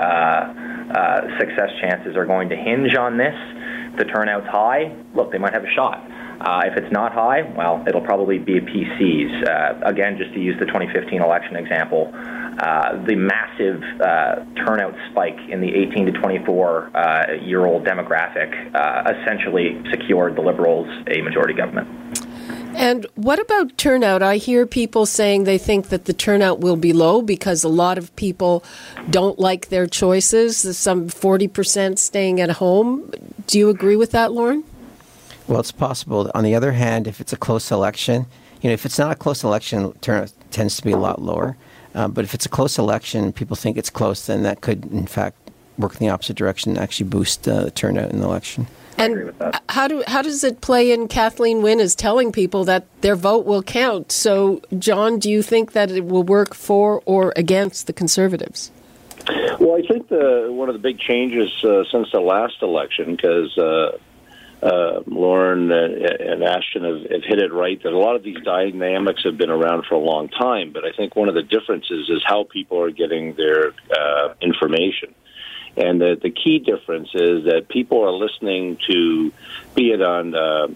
success 1.40 1.70
chances 1.80 2.18
are 2.18 2.26
going 2.26 2.50
to 2.50 2.58
hinge 2.58 2.94
on 2.96 3.16
this 3.16 3.36
the 3.98 4.06
turnout's 4.06 4.48
high, 4.48 4.96
look, 5.16 5.32
they 5.32 5.38
might 5.38 5.54
have 5.54 5.64
a 5.64 5.72
shot. 5.76 6.06
Uh, 6.42 6.62
if 6.66 6.76
it's 6.76 6.92
not 6.92 7.14
high, 7.14 7.44
well, 7.56 7.84
it'll 7.88 8.02
probably 8.02 8.40
be 8.40 8.58
a 8.58 8.62
PCs. 8.62 9.48
Uh, 9.48 9.80
again, 9.86 10.18
just 10.18 10.34
to 10.34 10.40
use 10.40 10.58
the 10.60 10.66
2015 10.66 11.22
election 11.22 11.56
example, 11.56 12.12
uh, 12.14 12.98
the 13.06 13.16
massive 13.16 13.82
uh, 14.02 14.44
turnout 14.66 14.96
spike 15.12 15.38
in 15.50 15.62
the 15.62 15.70
18 15.70 16.08
to 16.08 16.12
24 16.14 16.98
uh, 16.98 17.34
year 17.44 17.66
old 17.66 17.84
demographic 17.86 18.50
uh, 18.76 19.14
essentially 19.22 19.82
secured 19.92 20.36
the 20.36 20.42
Liberals 20.42 20.88
a 21.08 21.22
majority 21.22 21.54
government. 21.54 22.11
And 22.74 23.06
what 23.16 23.40
about 23.40 23.78
turnout? 23.78 24.24
I 24.24 24.38
hear 24.38 24.66
people 24.66 25.06
saying 25.06 25.44
they 25.44 25.58
think 25.58 25.90
that 25.90 26.06
the 26.06 26.14
turnout 26.14 26.60
will 26.60 26.78
be 26.78 26.94
low 26.94 27.22
because 27.22 27.64
a 27.64 27.70
lot 27.70 27.98
of 27.98 28.16
people 28.16 28.64
don't 29.10 29.38
like 29.38 29.70
their 29.70 29.88
choices. 29.88 30.58
Some 30.78 31.10
40% 31.10 32.00
staying 32.00 32.40
at 32.40 32.52
home. 32.52 33.12
Do 33.48 33.60
you 33.60 33.70
agree 33.70 33.96
with 33.96 34.12
that, 34.12 34.32
Lorne? 34.32 34.64
Well, 35.48 35.60
it's 35.60 35.72
possible. 35.72 36.32
On 36.34 36.44
the 36.44 36.56
other 36.56 36.72
hand, 36.72 37.08
if 37.08 37.20
it's 37.20 37.34
a 37.34 37.38
close 37.38 37.72
election, 37.72 38.26
you 38.62 38.70
know, 38.70 38.74
if 38.74 38.86
it's 38.86 39.00
not 39.00 39.12
a 39.12 39.16
close 39.16 39.44
election, 39.44 39.92
turnout 40.02 40.32
tends 40.52 40.78
to 40.78 40.84
be 40.84 40.92
a 40.92 40.98
lot 40.98 41.22
lower. 41.22 41.58
Uh, 41.94 42.08
but 42.08 42.24
if 42.24 42.34
it's 42.34 42.46
a 42.46 42.50
close 42.50 42.78
election 42.78 43.34
people 43.34 43.56
think 43.56 43.78
it's 43.78 43.90
close, 43.90 44.28
then 44.28 44.44
that 44.44 44.62
could, 44.62 44.86
in 44.92 45.08
fact, 45.08 45.38
work 45.78 45.94
in 45.94 46.00
the 46.00 46.10
opposite 46.10 46.38
direction 46.38 46.72
and 46.72 46.80
actually 46.80 47.10
boost 47.10 47.48
uh, 47.48 47.70
turnout 47.72 48.12
in 48.12 48.20
the 48.20 48.26
election. 48.26 48.68
And 49.02 49.34
how 49.70 49.88
do 49.88 50.04
how 50.08 50.22
does 50.22 50.44
it 50.44 50.62
play 50.62 50.92
in 50.92 51.08
Kathleen 51.08 51.62
Wynne 51.62 51.80
is 51.80 51.96
telling 51.96 52.32
people 52.32 52.64
that 52.66 52.86
their 53.02 53.16
vote 53.16 53.46
will 53.46 53.64
count? 53.64 54.12
So, 54.12 54.62
John, 54.78 55.20
do 55.20 55.30
you 55.30 55.42
think 55.42 55.72
that 55.74 55.92
it 55.92 56.06
will 56.06 56.24
work 56.24 56.54
for 56.54 57.02
or 57.06 57.34
against 57.36 57.88
the 57.88 57.94
Conservatives? 57.94 58.72
Well, 59.60 59.78
I 59.78 59.88
think 59.88 60.10
the 60.10 60.48
one 60.50 60.70
of 60.70 60.74
the 60.74 60.80
big 60.80 61.00
changes 61.00 61.52
uh, 61.64 61.84
since 61.92 62.12
the 62.12 62.20
last 62.20 62.62
election, 62.62 63.16
because 63.16 63.58
uh, 63.58 63.98
uh, 64.62 65.02
Lorne 65.06 65.72
and 65.72 66.44
Ashton 66.44 66.84
have, 66.84 67.12
have, 67.12 67.24
hit 67.24 67.40
it 67.40 67.52
right, 67.52 67.82
that 67.84 67.94
a 67.94 67.98
lot 67.98 68.16
of 68.16 68.24
these 68.24 68.40
dynamics 68.44 69.22
have 69.24 69.38
been 69.38 69.50
around 69.50 69.86
for 69.86 69.96
a 69.96 70.00
long 70.00 70.30
time. 70.30 70.72
But 70.72 70.86
I 70.86 70.92
think 70.96 71.16
one 71.16 71.30
of 71.30 71.36
the 71.36 71.44
differences 71.44 72.10
is 72.10 72.22
how 72.26 72.44
people 72.44 72.82
are 72.82 72.92
getting 72.92 73.36
their 73.36 73.74
uh, 73.92 74.34
information. 74.42 75.14
And 75.78 76.02
the, 76.02 76.18
the 76.22 76.32
key 76.32 76.60
difference 76.60 77.10
is 77.14 77.46
that 77.46 77.68
people 77.70 78.04
are 78.04 78.12
listening 78.12 78.78
to, 78.90 79.32
be 79.76 79.92
it 79.92 80.02
on 80.02 80.36
uh, 80.36 80.68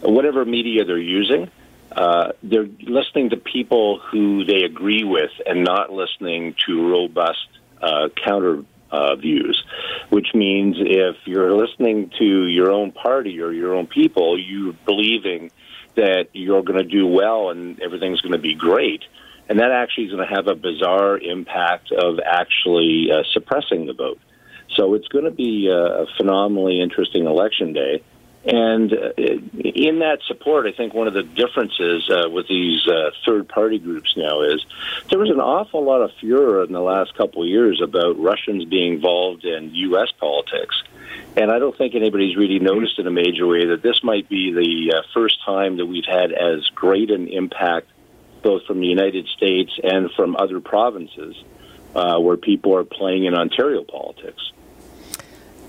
whatever 0.00 0.44
media 0.44 0.84
they're 0.84 0.98
using, 0.98 1.50
uh, 1.92 2.32
they're 2.42 2.68
listening 2.80 3.30
to 3.30 3.36
people 3.36 3.98
who 3.98 4.44
they 4.44 4.62
agree 4.62 5.04
with 5.04 5.30
and 5.46 5.64
not 5.64 5.92
listening 5.92 6.54
to 6.66 6.90
robust 6.90 7.46
uh, 7.82 8.08
counter 8.24 8.64
uh, 8.90 9.16
views, 9.16 9.62
which 10.10 10.28
means 10.34 10.76
if 10.78 11.16
you're 11.24 11.52
listening 11.52 12.10
to 12.18 12.46
your 12.46 12.70
own 12.70 12.92
party 12.92 13.40
or 13.40 13.52
your 13.52 13.74
own 13.74 13.86
people, 13.86 14.38
you're 14.38 14.72
believing 14.84 15.50
that 15.96 16.28
you're 16.32 16.62
going 16.62 16.78
to 16.78 16.84
do 16.84 17.06
well 17.06 17.50
and 17.50 17.80
everything's 17.80 18.20
going 18.20 18.32
to 18.32 18.38
be 18.38 18.54
great. 18.54 19.02
And 19.48 19.60
that 19.60 19.70
actually 19.70 20.04
is 20.04 20.12
going 20.12 20.26
to 20.26 20.34
have 20.34 20.48
a 20.48 20.54
bizarre 20.54 21.18
impact 21.18 21.92
of 21.92 22.18
actually 22.24 23.10
uh, 23.12 23.22
suppressing 23.32 23.86
the 23.86 23.92
vote. 23.92 24.20
So 24.74 24.94
it's 24.94 25.08
going 25.08 25.24
to 25.24 25.30
be 25.30 25.68
a 25.68 26.06
phenomenally 26.16 26.80
interesting 26.80 27.26
election 27.26 27.72
day. 27.72 28.02
And 28.46 28.92
uh, 28.92 29.12
in 29.16 30.00
that 30.00 30.18
support, 30.26 30.66
I 30.66 30.72
think 30.72 30.92
one 30.92 31.08
of 31.08 31.14
the 31.14 31.22
differences 31.22 32.10
uh, 32.10 32.28
with 32.28 32.46
these 32.46 32.86
uh, 32.86 33.10
third 33.24 33.48
party 33.48 33.78
groups 33.78 34.14
now 34.18 34.42
is 34.42 34.64
there 35.08 35.18
was 35.18 35.30
an 35.30 35.40
awful 35.40 35.82
lot 35.82 36.02
of 36.02 36.10
furor 36.20 36.62
in 36.62 36.72
the 36.72 36.80
last 36.80 37.16
couple 37.16 37.42
of 37.42 37.48
years 37.48 37.80
about 37.82 38.18
Russians 38.18 38.66
being 38.66 38.94
involved 38.94 39.46
in 39.46 39.74
U.S. 39.74 40.12
politics. 40.20 40.82
And 41.36 41.50
I 41.50 41.58
don't 41.58 41.76
think 41.76 41.94
anybody's 41.94 42.36
really 42.36 42.58
noticed 42.58 42.98
in 42.98 43.06
a 43.06 43.10
major 43.10 43.46
way 43.46 43.66
that 43.66 43.82
this 43.82 44.04
might 44.04 44.28
be 44.28 44.52
the 44.52 44.98
uh, 44.98 45.02
first 45.14 45.42
time 45.44 45.78
that 45.78 45.86
we've 45.86 46.04
had 46.06 46.30
as 46.32 46.66
great 46.74 47.10
an 47.10 47.28
impact, 47.28 47.88
both 48.42 48.66
from 48.66 48.80
the 48.80 48.86
United 48.86 49.26
States 49.28 49.72
and 49.82 50.10
from 50.12 50.36
other 50.36 50.60
provinces, 50.60 51.34
uh, 51.94 52.18
where 52.18 52.36
people 52.36 52.76
are 52.76 52.84
playing 52.84 53.24
in 53.24 53.34
Ontario 53.34 53.84
politics. 53.84 54.52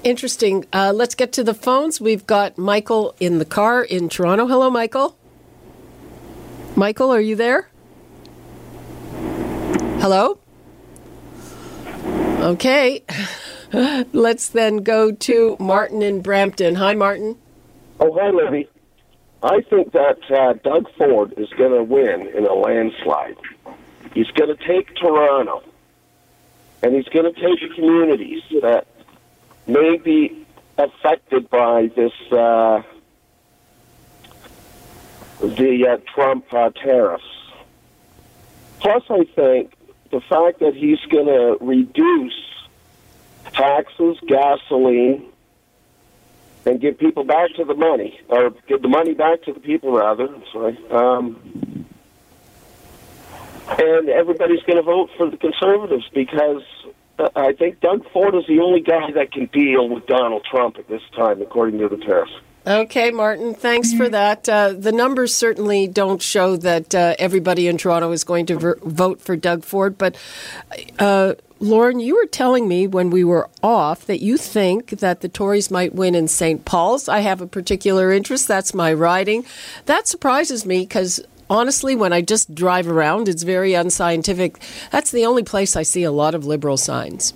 Interesting. 0.06 0.68
Uh, 0.72 0.94
let's 0.94 1.16
get 1.16 1.34
to 1.34 1.44
the 1.44 1.56
phones. 1.56 2.00
We've 2.00 2.28
got 2.28 2.60
Michael 2.60 3.16
in 3.20 3.40
the 3.40 3.46
car 3.46 3.84
in 3.84 4.08
Toronto. 4.08 4.46
Hello, 4.46 4.70
Michael. 4.70 5.18
Michael, 6.76 7.12
are 7.12 7.20
you 7.20 7.36
there? 7.36 7.70
Hello? 10.00 10.38
Okay. 12.42 13.04
Let's 14.14 14.50
then 14.50 14.78
go 14.78 15.12
to 15.12 15.58
Martin 15.60 16.04
in 16.04 16.22
Brampton. 16.22 16.76
Hi, 16.76 16.94
Martin. 16.94 17.36
Oh, 18.00 18.14
hi, 18.14 18.30
Libby. 18.30 18.70
I 19.42 19.62
think 19.62 19.92
that 19.94 20.20
uh, 20.30 20.54
Doug 20.64 20.86
Ford 21.00 21.34
is 21.36 21.50
going 21.58 21.72
to 21.72 21.82
win 21.82 22.28
in 22.28 22.46
a 22.46 22.54
landslide. 22.54 23.38
He's 24.14 24.30
going 24.36 24.56
to 24.56 24.68
take 24.68 24.96
Toronto, 24.98 25.64
and 26.84 26.94
he's 26.94 27.08
going 27.08 27.26
to 27.26 27.42
take 27.42 27.60
the 27.60 27.74
communities 27.74 28.44
that 28.62 28.86
may 29.68 29.98
be 29.98 30.46
affected 30.78 31.50
by 31.50 31.90
this 31.96 32.14
uh, 32.32 32.82
the 35.42 35.88
uh, 35.88 35.98
Trump 36.14 36.46
uh, 36.54 36.70
tariffs. 36.72 37.24
Plus, 38.80 39.04
I 39.10 39.24
think 39.36 39.74
the 40.12 40.22
fact 40.22 40.60
that 40.60 40.76
he's 40.76 41.00
going 41.10 41.28
to 41.28 41.58
reduce 41.62 42.34
taxes, 43.54 44.18
gasoline, 44.28 45.26
and 46.66 46.80
give 46.82 46.98
people 46.98 47.24
back 47.24 47.54
to 47.56 47.64
the 47.64 47.74
money, 47.74 48.20
or 48.28 48.52
give 48.68 48.82
the 48.82 48.88
money 48.88 49.14
back 49.14 49.44
to 49.44 49.54
the 49.54 49.60
people, 49.60 49.92
rather. 49.92 50.30
Sorry. 50.52 50.78
Um, 50.92 51.86
and 53.68 54.10
everybody's 54.10 54.62
going 54.64 54.78
to 54.78 54.84
vote 54.84 55.10
for 55.18 55.30
the 55.30 55.38
conservatives 55.38 56.08
because 56.14 56.64
I 57.36 57.54
think 57.54 57.80
Doug 57.80 58.10
Ford 58.12 58.36
is 58.36 58.46
the 58.48 58.60
only 58.60 58.82
guy 58.82 59.12
that 59.12 59.32
can 59.32 59.46
deal 59.48 59.88
with 59.88 60.06
Donald 60.08 60.46
Trump 60.50 60.78
at 60.78 60.88
this 60.88 61.02
time, 61.16 61.42
according 61.42 61.80
to 61.80 61.90
the 61.90 61.98
test. 61.98 62.32
Okay, 62.68 63.12
Martin, 63.12 63.54
thanks 63.54 63.94
for 63.94 64.10
that. 64.10 64.50
Uh, 64.50 64.74
the 64.74 64.92
numbers 64.92 65.36
certainly 65.36 65.88
don't 65.88 66.20
show 66.20 66.58
that 66.58 66.96
uh, 66.96 67.16
everybody 67.20 67.68
in 67.68 67.78
Toronto 67.78 68.12
is 68.12 68.24
going 68.24 68.48
to 68.48 68.58
ver- 68.58 68.80
vote 68.82 69.22
for 69.22 69.36
Doug 69.36 69.64
Ford, 69.64 70.00
but 70.00 70.18
uh, 70.98 71.36
Lorne, 71.60 72.00
you 72.00 72.16
were 72.16 72.26
telling 72.26 72.68
me 72.68 72.88
when 72.88 73.12
we 73.12 73.24
were 73.24 73.50
off 73.62 74.06
that 74.08 74.20
you 74.20 74.38
think 74.38 74.90
that 74.90 75.22
the 75.22 75.30
Tories 75.30 75.70
might 75.70 75.94
win 75.94 76.16
in 76.16 76.28
St. 76.28 76.66
Paul's. 76.66 77.08
I 77.08 77.20
have 77.20 77.40
a 77.40 77.48
particular 77.48 78.12
interest. 78.12 78.48
That's 78.48 78.74
my 78.74 78.92
riding. 78.92 79.46
That 79.86 80.08
surprises 80.08 80.66
me 80.66 80.82
because 80.82 81.24
honestly, 81.50 81.96
when 81.96 82.14
I 82.14 82.22
just 82.22 82.54
drive 82.54 82.88
around, 82.88 83.28
it's 83.28 83.44
very 83.44 83.74
unscientific. 83.74 84.60
That's 84.92 85.12
the 85.12 85.26
only 85.26 85.44
place 85.44 85.76
I 85.76 85.84
see 85.84 86.04
a 86.04 86.12
lot 86.12 86.36
of 86.36 86.46
liberal 86.46 86.78
signs. 86.78 87.34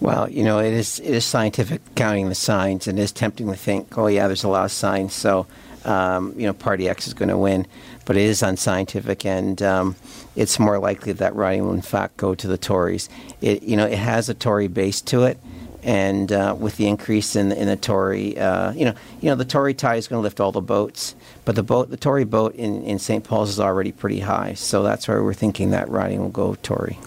Well, 0.00 0.30
you 0.30 0.44
know, 0.44 0.58
it 0.58 0.74
is 0.74 1.00
it 1.00 1.14
is 1.14 1.24
scientific 1.24 1.80
counting 1.94 2.28
the 2.28 2.34
signs, 2.34 2.86
and 2.86 2.98
it 2.98 3.02
is 3.02 3.12
tempting 3.12 3.48
to 3.48 3.56
think, 3.56 3.96
oh 3.96 4.08
yeah, 4.08 4.26
there's 4.26 4.44
a 4.44 4.48
lot 4.48 4.66
of 4.66 4.72
signs, 4.72 5.14
so 5.14 5.46
um, 5.86 6.34
you 6.36 6.46
know, 6.46 6.52
Party 6.52 6.88
X 6.88 7.06
is 7.06 7.14
going 7.14 7.30
to 7.30 7.38
win. 7.38 7.66
But 8.04 8.16
it 8.16 8.22
is 8.22 8.42
unscientific, 8.42 9.24
and 9.24 9.60
um, 9.62 9.96
it's 10.36 10.58
more 10.58 10.78
likely 10.78 11.12
that 11.14 11.34
riding 11.34 11.64
will 11.64 11.72
in 11.72 11.82
fact 11.82 12.18
go 12.18 12.34
to 12.34 12.46
the 12.46 12.58
Tories. 12.58 13.08
It 13.40 13.62
you 13.62 13.76
know, 13.76 13.86
it 13.86 13.98
has 13.98 14.28
a 14.28 14.34
Tory 14.34 14.68
base 14.68 15.00
to 15.02 15.24
it. 15.24 15.38
And 15.82 16.32
uh, 16.32 16.56
with 16.58 16.78
the 16.78 16.88
increase 16.88 17.36
in, 17.36 17.52
in 17.52 17.68
the 17.68 17.76
Tory, 17.76 18.36
uh, 18.36 18.72
you 18.72 18.84
know, 18.84 18.94
you 19.20 19.30
know, 19.30 19.36
the 19.36 19.44
Tory 19.44 19.72
tie 19.72 19.94
is 19.94 20.08
going 20.08 20.18
to 20.18 20.22
lift 20.22 20.40
all 20.40 20.50
the 20.50 20.60
boats. 20.60 21.14
But 21.46 21.54
the 21.54 21.62
boat, 21.62 21.90
the 21.90 21.96
Tory 21.96 22.24
boat 22.24 22.56
in, 22.56 22.82
in 22.82 22.98
St. 22.98 23.22
Paul's 23.22 23.50
is 23.50 23.60
already 23.60 23.92
pretty 23.92 24.18
high, 24.18 24.54
so 24.54 24.82
that's 24.82 25.06
why 25.06 25.14
we're 25.14 25.32
thinking 25.32 25.70
that 25.70 25.88
riding 25.88 26.20
will 26.20 26.28
go 26.28 26.56
Tory. 26.56 26.98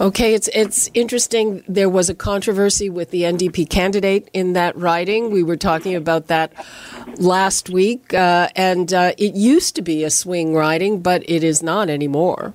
Okay, 0.00 0.34
it's 0.34 0.48
it's 0.52 0.90
interesting. 0.94 1.62
There 1.68 1.88
was 1.88 2.10
a 2.10 2.14
controversy 2.14 2.90
with 2.90 3.12
the 3.12 3.22
NDP 3.22 3.70
candidate 3.70 4.28
in 4.32 4.54
that 4.54 4.76
riding. 4.76 5.30
We 5.30 5.44
were 5.44 5.56
talking 5.56 5.94
about 5.94 6.26
that 6.26 6.52
last 7.18 7.70
week, 7.70 8.12
uh, 8.12 8.48
and 8.56 8.92
uh, 8.92 9.12
it 9.16 9.36
used 9.36 9.76
to 9.76 9.82
be 9.82 10.02
a 10.02 10.10
swing 10.10 10.54
riding, 10.54 11.00
but 11.00 11.22
it 11.30 11.44
is 11.44 11.62
not 11.62 11.88
anymore. 11.88 12.52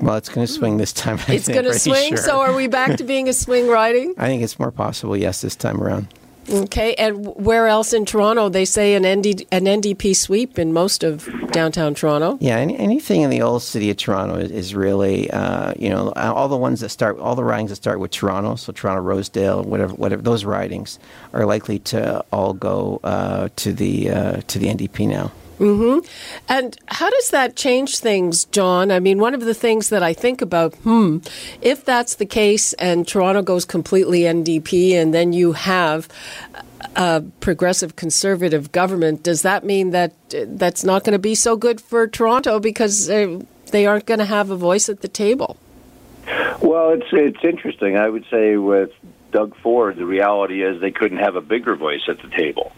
Well, 0.00 0.16
it's 0.16 0.30
going 0.30 0.46
to 0.46 0.52
swing 0.52 0.78
this 0.78 0.94
time. 0.94 1.18
I 1.28 1.34
it's 1.34 1.48
going 1.48 1.64
to 1.64 1.78
swing. 1.78 2.16
Sure. 2.16 2.24
So, 2.24 2.40
are 2.40 2.54
we 2.54 2.66
back 2.66 2.96
to 2.96 3.04
being 3.04 3.28
a 3.28 3.34
swing 3.34 3.68
riding? 3.68 4.14
I 4.18 4.26
think 4.26 4.42
it's 4.42 4.58
more 4.58 4.70
possible. 4.70 5.18
Yes, 5.18 5.42
this 5.42 5.54
time 5.54 5.82
around. 5.82 6.08
Okay, 6.48 6.94
and 6.94 7.26
where 7.36 7.66
else 7.66 7.92
in 7.92 8.04
Toronto? 8.04 8.48
They 8.48 8.64
say 8.64 8.94
an, 8.94 9.02
ND, 9.02 9.44
an 9.50 9.64
NDP 9.64 10.14
sweep 10.14 10.58
in 10.58 10.72
most 10.72 11.02
of 11.02 11.28
downtown 11.50 11.94
Toronto. 11.94 12.38
Yeah, 12.40 12.56
any, 12.56 12.78
anything 12.78 13.22
in 13.22 13.30
the 13.30 13.42
old 13.42 13.62
city 13.62 13.90
of 13.90 13.96
Toronto 13.96 14.36
is, 14.36 14.50
is 14.50 14.74
really, 14.74 15.30
uh, 15.30 15.72
you 15.76 15.90
know, 15.90 16.12
all 16.12 16.48
the 16.48 16.56
ones 16.56 16.80
that 16.80 16.90
start, 16.90 17.18
all 17.18 17.34
the 17.34 17.44
ridings 17.44 17.70
that 17.70 17.76
start 17.76 17.98
with 17.98 18.10
Toronto, 18.10 18.54
so 18.56 18.72
Toronto, 18.72 19.02
Rosedale, 19.02 19.62
whatever, 19.64 19.94
whatever, 19.94 20.22
those 20.22 20.44
ridings 20.44 20.98
are 21.32 21.46
likely 21.46 21.78
to 21.80 22.24
all 22.32 22.52
go 22.52 23.00
uh, 23.02 23.48
to 23.56 23.72
the 23.72 24.10
uh, 24.10 24.40
to 24.46 24.58
the 24.58 24.68
NDP 24.68 25.08
now. 25.08 25.32
Mm-hmm. 25.58 26.06
And 26.48 26.76
how 26.86 27.08
does 27.08 27.30
that 27.30 27.56
change 27.56 27.98
things, 27.98 28.44
John? 28.46 28.90
I 28.90 29.00
mean, 29.00 29.18
one 29.18 29.34
of 29.34 29.40
the 29.40 29.54
things 29.54 29.88
that 29.88 30.02
I 30.02 30.12
think 30.12 30.42
about, 30.42 30.74
hmm, 30.76 31.18
if 31.62 31.84
that's 31.84 32.16
the 32.16 32.26
case 32.26 32.72
and 32.74 33.08
Toronto 33.08 33.42
goes 33.42 33.64
completely 33.64 34.20
NDP 34.20 34.92
and 34.92 35.14
then 35.14 35.32
you 35.32 35.52
have 35.52 36.08
a 36.94 37.22
progressive 37.40 37.96
conservative 37.96 38.70
government, 38.72 39.22
does 39.22 39.42
that 39.42 39.64
mean 39.64 39.90
that 39.90 40.12
uh, 40.34 40.44
that's 40.48 40.84
not 40.84 41.04
going 41.04 41.12
to 41.12 41.18
be 41.18 41.34
so 41.34 41.56
good 41.56 41.80
for 41.80 42.06
Toronto 42.06 42.60
because 42.60 43.08
uh, 43.08 43.40
they 43.70 43.86
aren't 43.86 44.06
going 44.06 44.20
to 44.20 44.26
have 44.26 44.50
a 44.50 44.56
voice 44.56 44.88
at 44.88 45.00
the 45.00 45.08
table? 45.08 45.56
Well, 46.60 46.90
it's 46.90 47.06
it's 47.12 47.44
interesting. 47.44 47.96
I 47.96 48.08
would 48.08 48.24
say 48.30 48.56
with 48.56 48.90
Doug 49.30 49.56
Ford, 49.56 49.96
the 49.96 50.06
reality 50.06 50.62
is 50.62 50.80
they 50.80 50.90
couldn't 50.90 51.18
have 51.18 51.36
a 51.36 51.40
bigger 51.40 51.76
voice 51.76 52.02
at 52.08 52.20
the 52.20 52.28
table. 52.28 52.72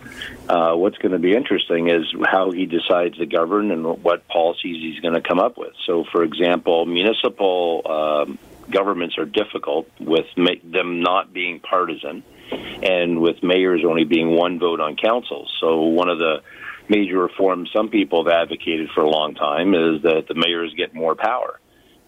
Uh, 0.49 0.75
what's 0.75 0.97
going 0.97 1.13
to 1.13 1.19
be 1.19 1.35
interesting 1.35 1.91
is 1.91 2.07
how 2.25 2.51
he 2.51 2.65
decides 2.65 3.19
to 3.19 3.27
govern 3.27 3.71
and 3.71 4.03
what 4.03 4.27
policies 4.29 4.77
he's 4.83 4.99
going 5.01 5.13
to 5.15 5.21
come 5.21 5.39
up 5.39 5.59
with. 5.59 5.75
So, 5.87 6.05
for 6.11 6.23
example, 6.23 6.87
municipal 6.87 7.83
um, 7.85 8.39
governments 8.71 9.19
are 9.19 9.27
difficult 9.27 9.91
with 10.01 10.25
ma- 10.39 10.53
them 10.65 11.01
not 11.03 11.35
being 11.35 11.61
partisan 11.61 12.23
and 12.83 13.21
with 13.21 13.43
mayors 13.43 13.83
only 13.87 14.05
being 14.05 14.31
one 14.31 14.59
vote 14.59 14.81
on 14.81 14.97
councils. 14.97 15.55
So, 15.61 15.83
one 15.83 16.09
of 16.09 16.19
the 16.19 16.43
major 16.89 17.19
reforms 17.19 17.71
some 17.75 17.91
people 17.91 18.25
have 18.25 18.33
advocated 18.33 18.89
for 18.95 19.03
a 19.03 19.11
long 19.11 19.35
time 19.35 19.75
is 19.75 20.03
that 20.03 20.25
the 20.29 20.35
mayors 20.35 20.73
get 20.75 20.95
more 20.95 21.15
power. 21.15 21.61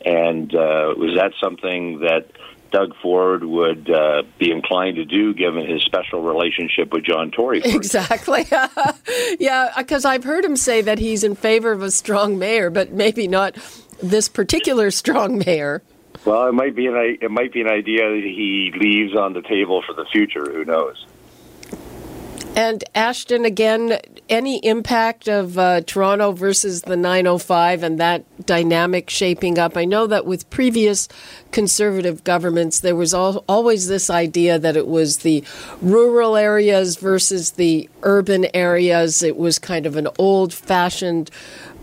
And 0.02 0.54
uh, 0.54 0.94
was 0.96 1.18
that 1.18 1.32
something 1.42 2.00
that 2.00 2.30
Doug 2.70 2.94
Ford 3.02 3.44
would 3.44 3.90
uh, 3.90 4.22
be 4.38 4.50
inclined 4.50 4.96
to 4.96 5.04
do, 5.04 5.34
given 5.34 5.66
his 5.66 5.82
special 5.82 6.22
relationship 6.22 6.92
with 6.92 7.04
John 7.04 7.30
Tory. 7.30 7.62
Exactly. 7.64 8.46
yeah, 9.40 9.72
because 9.76 10.04
I've 10.04 10.24
heard 10.24 10.44
him 10.44 10.56
say 10.56 10.80
that 10.82 10.98
he's 10.98 11.24
in 11.24 11.34
favor 11.34 11.72
of 11.72 11.82
a 11.82 11.90
strong 11.90 12.38
mayor, 12.38 12.70
but 12.70 12.92
maybe 12.92 13.26
not 13.28 13.56
this 14.02 14.28
particular 14.28 14.90
strong 14.90 15.38
mayor. 15.38 15.82
Well, 16.24 16.48
it 16.48 16.52
might 16.52 16.74
be 16.74 16.86
an 16.86 17.18
it 17.20 17.30
might 17.30 17.52
be 17.52 17.60
an 17.60 17.68
idea 17.68 18.02
that 18.02 18.22
he 18.22 18.72
leaves 18.78 19.16
on 19.16 19.32
the 19.32 19.42
table 19.42 19.82
for 19.86 19.94
the 19.94 20.04
future. 20.12 20.50
Who 20.52 20.64
knows? 20.64 21.06
And 22.56 22.82
Ashton, 22.94 23.44
again, 23.44 23.98
any 24.28 24.58
impact 24.58 25.28
of 25.28 25.56
uh, 25.56 25.82
Toronto 25.82 26.32
versus 26.32 26.82
the 26.82 26.96
905 26.96 27.82
and 27.82 28.00
that 28.00 28.24
dynamic 28.44 29.08
shaping 29.08 29.58
up? 29.58 29.76
I 29.76 29.84
know 29.84 30.06
that 30.08 30.26
with 30.26 30.50
previous 30.50 31.08
conservative 31.52 32.24
governments, 32.24 32.80
there 32.80 32.96
was 32.96 33.14
al- 33.14 33.44
always 33.48 33.86
this 33.86 34.10
idea 34.10 34.58
that 34.58 34.76
it 34.76 34.88
was 34.88 35.18
the 35.18 35.44
rural 35.80 36.36
areas 36.36 36.96
versus 36.96 37.52
the 37.52 37.88
urban 38.02 38.46
areas. 38.52 39.22
It 39.22 39.36
was 39.36 39.58
kind 39.58 39.86
of 39.86 39.96
an 39.96 40.08
old 40.18 40.52
fashioned 40.52 41.30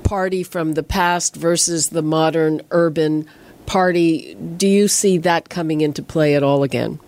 party 0.04 0.44
from 0.44 0.74
the 0.74 0.84
past 0.84 1.36
versus 1.36 1.90
the 1.90 2.02
modern 2.02 2.62
urban 2.72 3.26
party. 3.66 4.36
Do 4.36 4.68
you 4.68 4.88
see 4.88 5.18
that 5.20 5.50
coming 5.50 5.82
into 5.82 6.04
play 6.04 6.36
at 6.36 6.44
all 6.44 6.64
again? 6.64 7.00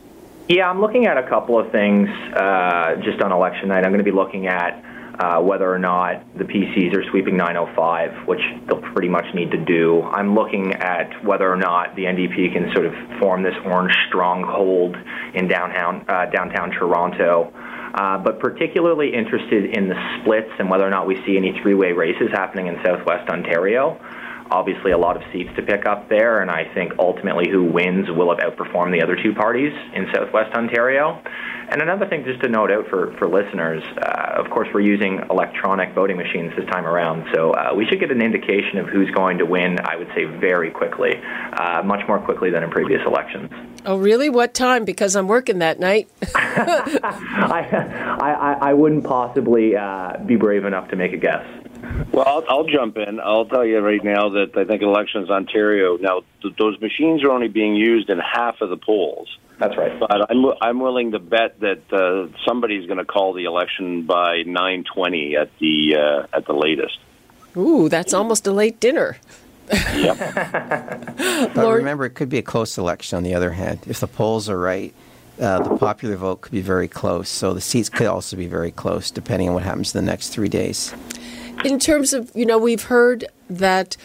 Yeah, 0.50 0.68
I'm 0.68 0.82
looking 0.82 1.06
at 1.06 1.16
a 1.16 1.30
couple 1.30 1.60
of 1.60 1.72
things 1.72 2.10
uh, 2.10 2.96
just 3.04 3.22
on 3.22 3.32
election 3.32 3.68
night. 3.68 3.86
I'm 3.86 3.92
going 3.92 4.04
to 4.04 4.04
be 4.04 4.10
looking 4.10 4.48
at 4.48 4.84
uh, 5.20 5.40
whether 5.42 5.72
or 5.72 5.78
not 5.78 6.26
the 6.40 6.44
PCs 6.44 6.92
are 6.98 7.04
sweeping 7.12 7.38
905, 7.38 8.28
which 8.28 8.42
they'll 8.66 8.82
pretty 8.82 9.10
much 9.10 9.26
need 9.36 9.52
to 9.52 9.64
do. 9.64 10.02
I'm 10.02 10.34
looking 10.34 10.74
at 10.74 11.24
whether 11.24 11.48
or 11.48 11.56
not 11.56 11.96
the 11.96 12.06
NDP 12.06 12.52
can 12.52 12.74
sort 12.74 12.88
of 12.88 12.94
form 13.20 13.44
this 13.44 13.54
orange 13.64 13.94
stronghold 14.08 14.98
in 15.36 15.48
downtown 15.48 16.04
uh, 16.10 16.26
downtown 16.32 16.72
Toronto. 16.72 17.54
Uh, 17.94 18.18
but 18.18 18.40
particularly 18.40 19.14
interested 19.14 19.78
in 19.78 19.88
the 19.88 20.20
splits 20.22 20.50
and 20.58 20.70
whether 20.70 20.86
or 20.86 20.90
not 20.90 21.06
we 21.06 21.16
see 21.26 21.38
any 21.38 21.60
three-way 21.62 21.92
races 21.92 22.30
happening 22.32 22.68
in 22.68 22.76
Southwest 22.84 23.30
Ontario 23.30 24.00
obviously 24.52 24.92
a 24.92 24.98
lot 24.98 25.16
of 25.16 25.24
seats 25.32 25.50
to 25.56 25.62
pick 25.62 25.86
up 25.86 26.10
there, 26.10 26.42
and 26.42 26.50
I 26.50 26.72
think 26.74 26.94
ultimately 27.00 27.50
who 27.50 27.64
wins 27.64 28.10
will 28.10 28.30
have 28.36 28.40
outperformed 28.40 28.92
the 28.92 29.04
other 29.04 29.16
two 29.16 29.34
parties 29.34 29.74
in 29.94 30.08
Southwest 30.14 30.54
Ontario. 30.56 31.22
And 31.72 31.82
another 31.82 32.08
thing 32.08 32.26
just 32.26 32.42
to 32.42 32.50
note 32.50 32.72
out 32.72 32.88
for, 32.90 33.14
for 33.18 33.28
listeners, 33.28 33.84
uh, 33.98 34.34
of 34.38 34.50
course, 34.50 34.68
we're 34.74 34.82
using 34.82 35.20
electronic 35.30 35.94
voting 35.94 36.18
machines 36.18 36.52
this 36.58 36.66
time 36.70 36.86
around, 36.86 37.28
so 37.34 37.52
uh, 37.52 37.74
we 37.76 37.86
should 37.86 38.00
get 38.00 38.12
an 38.12 38.22
indication 38.22 38.80
of 38.80 38.88
who's 38.88 39.10
going 39.12 39.38
to 39.38 39.46
win, 39.46 39.78
I 39.84 39.96
would 39.96 40.10
say, 40.16 40.26
very 40.26 40.72
quickly, 40.72 41.12
uh, 41.54 41.84
much 41.84 42.08
more 42.08 42.20
quickly 42.20 42.50
than 42.50 42.64
in 42.64 42.72
previous 42.72 43.02
elections. 43.06 43.52
Oh, 43.86 43.98
really? 43.98 44.30
What 44.30 44.54
time? 44.54 44.84
Because 44.84 45.16
I'm 45.16 45.28
working 45.28 45.60
that 45.60 45.80
night. 45.80 46.10
I, 46.36 48.18
I, 48.20 48.58
I 48.70 48.74
wouldn't 48.74 49.04
possibly 49.04 49.76
uh, 49.76 50.18
be 50.26 50.36
brave 50.36 50.66
enough 50.66 50.90
to 50.90 50.96
make 50.96 51.14
a 51.14 51.18
guess. 51.18 51.46
Well, 52.12 52.26
I'll, 52.28 52.44
I'll, 52.50 52.64
jump 52.66 52.98
in. 52.98 53.20
I'll 53.20 53.46
tell 53.46 53.66
you 53.66 53.80
right 53.80 54.04
now 54.04 54.30
that 54.30 54.56
I 54.56 54.66
think 54.66 54.82
elections 54.82 55.30
Ontario 55.30 55.98
now 55.98 56.24
th- 56.42 56.56
those 56.58 56.80
machines 56.80 57.24
are 57.24 57.32
only 57.32 57.48
being 57.48 57.76
used 57.76 58.10
in 58.10 58.20
half 58.20 58.62
of 58.62 58.70
the 58.70 58.78
polls. 58.78 59.38
That's 59.58 59.78
right. 59.78 60.00
But 60.00 60.32
I'm 60.32 60.46
I'm 60.62 60.80
willing 60.80 61.12
to 61.12 61.20
bet 61.20 61.60
that 61.60 61.82
uh, 61.92 62.28
somebody's 62.46 62.88
going 62.88 62.98
to 62.98 63.06
call 63.06 63.34
the 63.34 63.44
election 63.44 64.04
by 64.04 64.44
9:20 64.44 65.36
at 65.36 65.50
the 65.60 65.96
uh, 65.96 66.38
at 66.38 66.46
the 66.46 66.54
latest. 66.54 66.98
Ooh, 67.58 67.90
that's 67.90 68.14
almost 68.14 68.48
a 68.48 68.52
late 68.52 68.80
dinner. 68.80 69.18
Yep. 69.72 70.18
but 71.54 71.74
remember, 71.74 72.06
it 72.06 72.12
could 72.12 72.30
be 72.30 72.38
a 72.38 72.44
close 72.44 72.78
election. 72.78 73.18
On 73.18 73.24
the 73.24 73.34
other 73.34 73.52
hand, 73.52 73.82
if 73.88 74.00
the 74.00 74.08
polls 74.08 74.50
are 74.50 74.58
right, 74.58 74.94
uh, 75.40 75.60
the 75.62 75.78
popular 75.78 76.16
vote 76.16 76.42
could 76.42 76.52
be 76.52 76.62
very 76.62 76.88
close. 76.88 77.30
So 77.30 77.54
the 77.54 77.62
seats 77.62 77.90
could 77.90 78.08
also 78.08 78.38
be 78.38 78.48
very 78.48 78.72
close, 78.72 79.12
depending 79.12 79.50
on 79.50 79.56
what 79.56 79.64
happens 79.64 79.94
in 79.94 80.04
the 80.04 80.10
next 80.10 80.30
three 80.30 80.50
days. 80.50 80.94
In 81.66 81.80
terms 81.80 82.14
of, 82.14 82.32
you 82.34 82.46
know, 82.46 82.58
we've 82.58 82.84
heard 82.84 83.26
that 83.50 83.98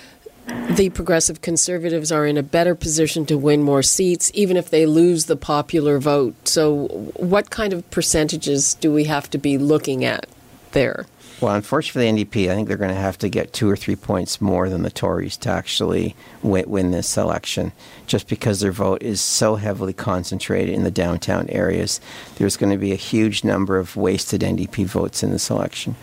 the 0.71 0.91
progressive 0.91 1.41
conservatives 1.41 2.13
are 2.13 2.27
in 2.27 2.37
a 2.37 2.43
better 2.43 2.75
position 2.75 3.25
to 3.27 3.39
win 3.39 3.63
more 3.63 3.83
seats, 3.83 4.31
even 4.35 4.57
if 4.57 4.71
they 4.71 4.87
lose 4.87 5.27
the 5.27 5.37
popular 5.37 5.99
vote. 5.99 6.49
So, 6.49 6.89
what 7.17 7.51
kind 7.51 7.73
of 7.73 7.89
percentages 7.91 8.75
do 8.75 8.93
we 8.93 9.05
have 9.05 9.31
to 9.31 9.39
be 9.39 9.57
looking 9.57 10.05
at 10.05 10.27
there? 10.73 11.07
Well, 11.41 11.55
unfortunately, 11.55 12.09
for 12.09 12.17
the 12.17 12.25
NDP, 12.25 12.51
I 12.51 12.55
think 12.55 12.69
they're 12.69 12.77
going 12.77 12.95
to 12.95 12.97
have 12.97 13.19
to 13.19 13.29
get 13.29 13.53
two 13.53 13.69
or 13.69 13.77
three 13.77 13.97
points 13.97 14.41
more 14.41 14.69
than 14.69 14.83
the 14.83 14.91
Tories 14.91 15.37
to 15.39 15.51
actually 15.51 16.15
win, 16.43 16.69
win, 16.69 16.91
this 16.91 17.17
election, 17.17 17.73
just 18.07 18.29
because 18.29 18.61
their 18.61 18.73
vote 18.73 19.03
is 19.03 19.21
so 19.21 19.57
heavily 19.57 19.93
concentrated 19.93 20.75
in 20.75 20.85
the 20.85 20.91
downtown 20.91 21.49
areas. 21.51 22.01
There's 22.37 22.57
going 22.57 22.73
to 22.73 22.79
be 22.79 22.93
a 22.93 22.97
huge 22.97 23.45
number 23.45 23.79
of 23.79 23.97
wasted 23.97 24.43
NDP 24.43 24.87
votes 24.87 25.23
in 25.23 25.33
this 25.33 25.51
election. 25.51 25.97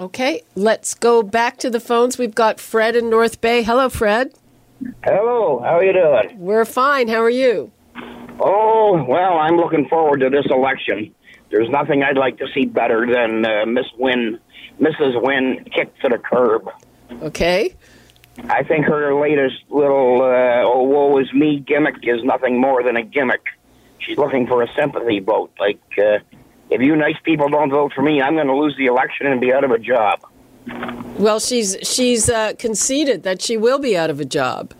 Okay, 0.00 0.40
let's 0.54 0.94
go 0.94 1.22
back 1.22 1.58
to 1.58 1.68
the 1.68 1.78
phones. 1.78 2.16
We've 2.16 2.34
got 2.34 2.58
Fred 2.58 2.96
in 2.96 3.10
North 3.10 3.42
Bay. 3.42 3.62
Hello, 3.62 3.90
Fred. 3.90 4.32
Hello, 5.04 5.60
how 5.62 5.76
are 5.76 5.84
you 5.84 5.92
doing? 5.92 6.38
We're 6.38 6.64
fine. 6.64 7.06
How 7.06 7.22
are 7.22 7.28
you? 7.28 7.70
Oh, 8.40 9.04
well, 9.06 9.34
I'm 9.34 9.58
looking 9.58 9.86
forward 9.88 10.20
to 10.20 10.30
this 10.30 10.46
election. 10.50 11.14
There's 11.50 11.68
nothing 11.68 12.02
I'd 12.02 12.16
like 12.16 12.38
to 12.38 12.46
see 12.54 12.64
better 12.64 13.06
than 13.06 13.44
uh, 13.44 13.66
Miss 13.66 13.84
Wynne, 13.98 14.40
Mrs. 14.80 15.22
Wynne 15.22 15.66
kicked 15.76 16.00
to 16.00 16.08
the 16.08 16.16
curb. 16.16 16.70
Okay. 17.20 17.74
I 18.44 18.62
think 18.62 18.86
her 18.86 19.14
latest 19.20 19.56
little 19.68 20.22
uh, 20.22 20.62
"oh 20.64 20.84
woe 20.84 21.18
is 21.18 21.30
me" 21.34 21.60
gimmick 21.60 21.96
is 22.04 22.24
nothing 22.24 22.58
more 22.58 22.82
than 22.82 22.96
a 22.96 23.02
gimmick. 23.02 23.42
She's 23.98 24.16
looking 24.16 24.46
for 24.46 24.62
a 24.62 24.72
sympathy 24.72 25.20
vote. 25.20 25.52
Like, 25.60 25.82
uh, 25.98 26.20
if 26.70 26.80
you 26.80 26.96
nice 26.96 27.16
people 27.24 27.48
don't 27.48 27.70
vote 27.70 27.92
for 27.94 28.02
me, 28.02 28.22
I'm 28.22 28.34
going 28.34 28.46
to 28.46 28.56
lose 28.56 28.74
the 28.78 28.86
election 28.86 29.26
and 29.26 29.40
be 29.40 29.52
out 29.52 29.64
of 29.64 29.70
a 29.70 29.78
job. 29.78 30.20
Well, 31.18 31.40
she's 31.40 31.76
she's 31.82 32.30
uh, 32.30 32.54
conceded 32.58 33.24
that 33.24 33.42
she 33.42 33.56
will 33.56 33.78
be 33.78 33.96
out 33.96 34.10
of 34.10 34.20
a 34.20 34.24
job. 34.24 34.72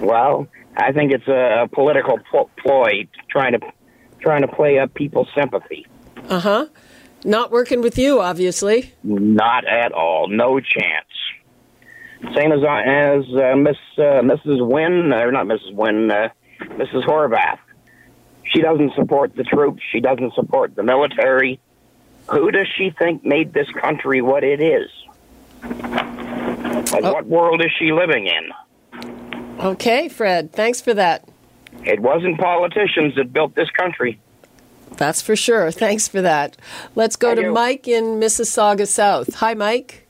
Well, 0.00 0.48
I 0.76 0.92
think 0.92 1.12
it's 1.12 1.28
a 1.28 1.68
political 1.72 2.18
ploy 2.58 3.08
trying 3.30 3.52
to 3.52 3.60
trying 4.20 4.42
to 4.42 4.48
play 4.48 4.78
up 4.78 4.92
people's 4.94 5.28
sympathy. 5.34 5.86
Uh 6.28 6.40
huh. 6.40 6.66
Not 7.24 7.50
working 7.50 7.82
with 7.82 7.98
you, 7.98 8.20
obviously. 8.20 8.92
Not 9.04 9.64
at 9.66 9.92
all. 9.92 10.28
No 10.28 10.58
chance. 10.60 11.06
Same 12.34 12.52
as 12.52 12.62
uh, 12.62 12.82
as 12.84 13.24
uh, 13.34 13.56
Miss 13.56 13.76
uh, 13.98 14.22
Mrs. 14.22 14.66
Wynne, 14.66 15.12
or 15.12 15.30
not 15.32 15.46
Mrs. 15.46 15.74
Wynne, 15.74 16.10
uh, 16.10 16.28
Mrs. 16.60 17.04
Horwath. 17.06 17.58
She 18.44 18.60
doesn't 18.60 18.94
support 18.94 19.34
the 19.36 19.44
troops. 19.44 19.82
She 19.90 20.00
doesn't 20.00 20.34
support 20.34 20.74
the 20.74 20.82
military. 20.82 21.60
Who 22.30 22.50
does 22.50 22.68
she 22.76 22.90
think 22.90 23.24
made 23.24 23.52
this 23.52 23.68
country 23.80 24.22
what 24.22 24.44
it 24.44 24.60
is? 24.60 24.90
And 25.62 27.04
oh. 27.04 27.12
what 27.12 27.26
world 27.26 27.62
is 27.64 27.70
she 27.78 27.92
living 27.92 28.26
in? 28.26 28.50
Okay, 29.60 30.08
Fred. 30.08 30.52
Thanks 30.52 30.80
for 30.80 30.94
that. 30.94 31.28
It 31.84 32.00
wasn't 32.00 32.38
politicians 32.38 33.14
that 33.16 33.32
built 33.32 33.54
this 33.54 33.70
country. 33.70 34.20
That's 34.96 35.22
for 35.22 35.36
sure. 35.36 35.70
Thanks 35.70 36.06
for 36.06 36.20
that. 36.20 36.56
Let's 36.94 37.16
go 37.16 37.28
Thank 37.28 37.40
to 37.40 37.46
you. 37.46 37.52
Mike 37.52 37.88
in 37.88 38.20
Mississauga 38.20 38.86
South. 38.86 39.34
Hi, 39.36 39.54
Mike. 39.54 40.06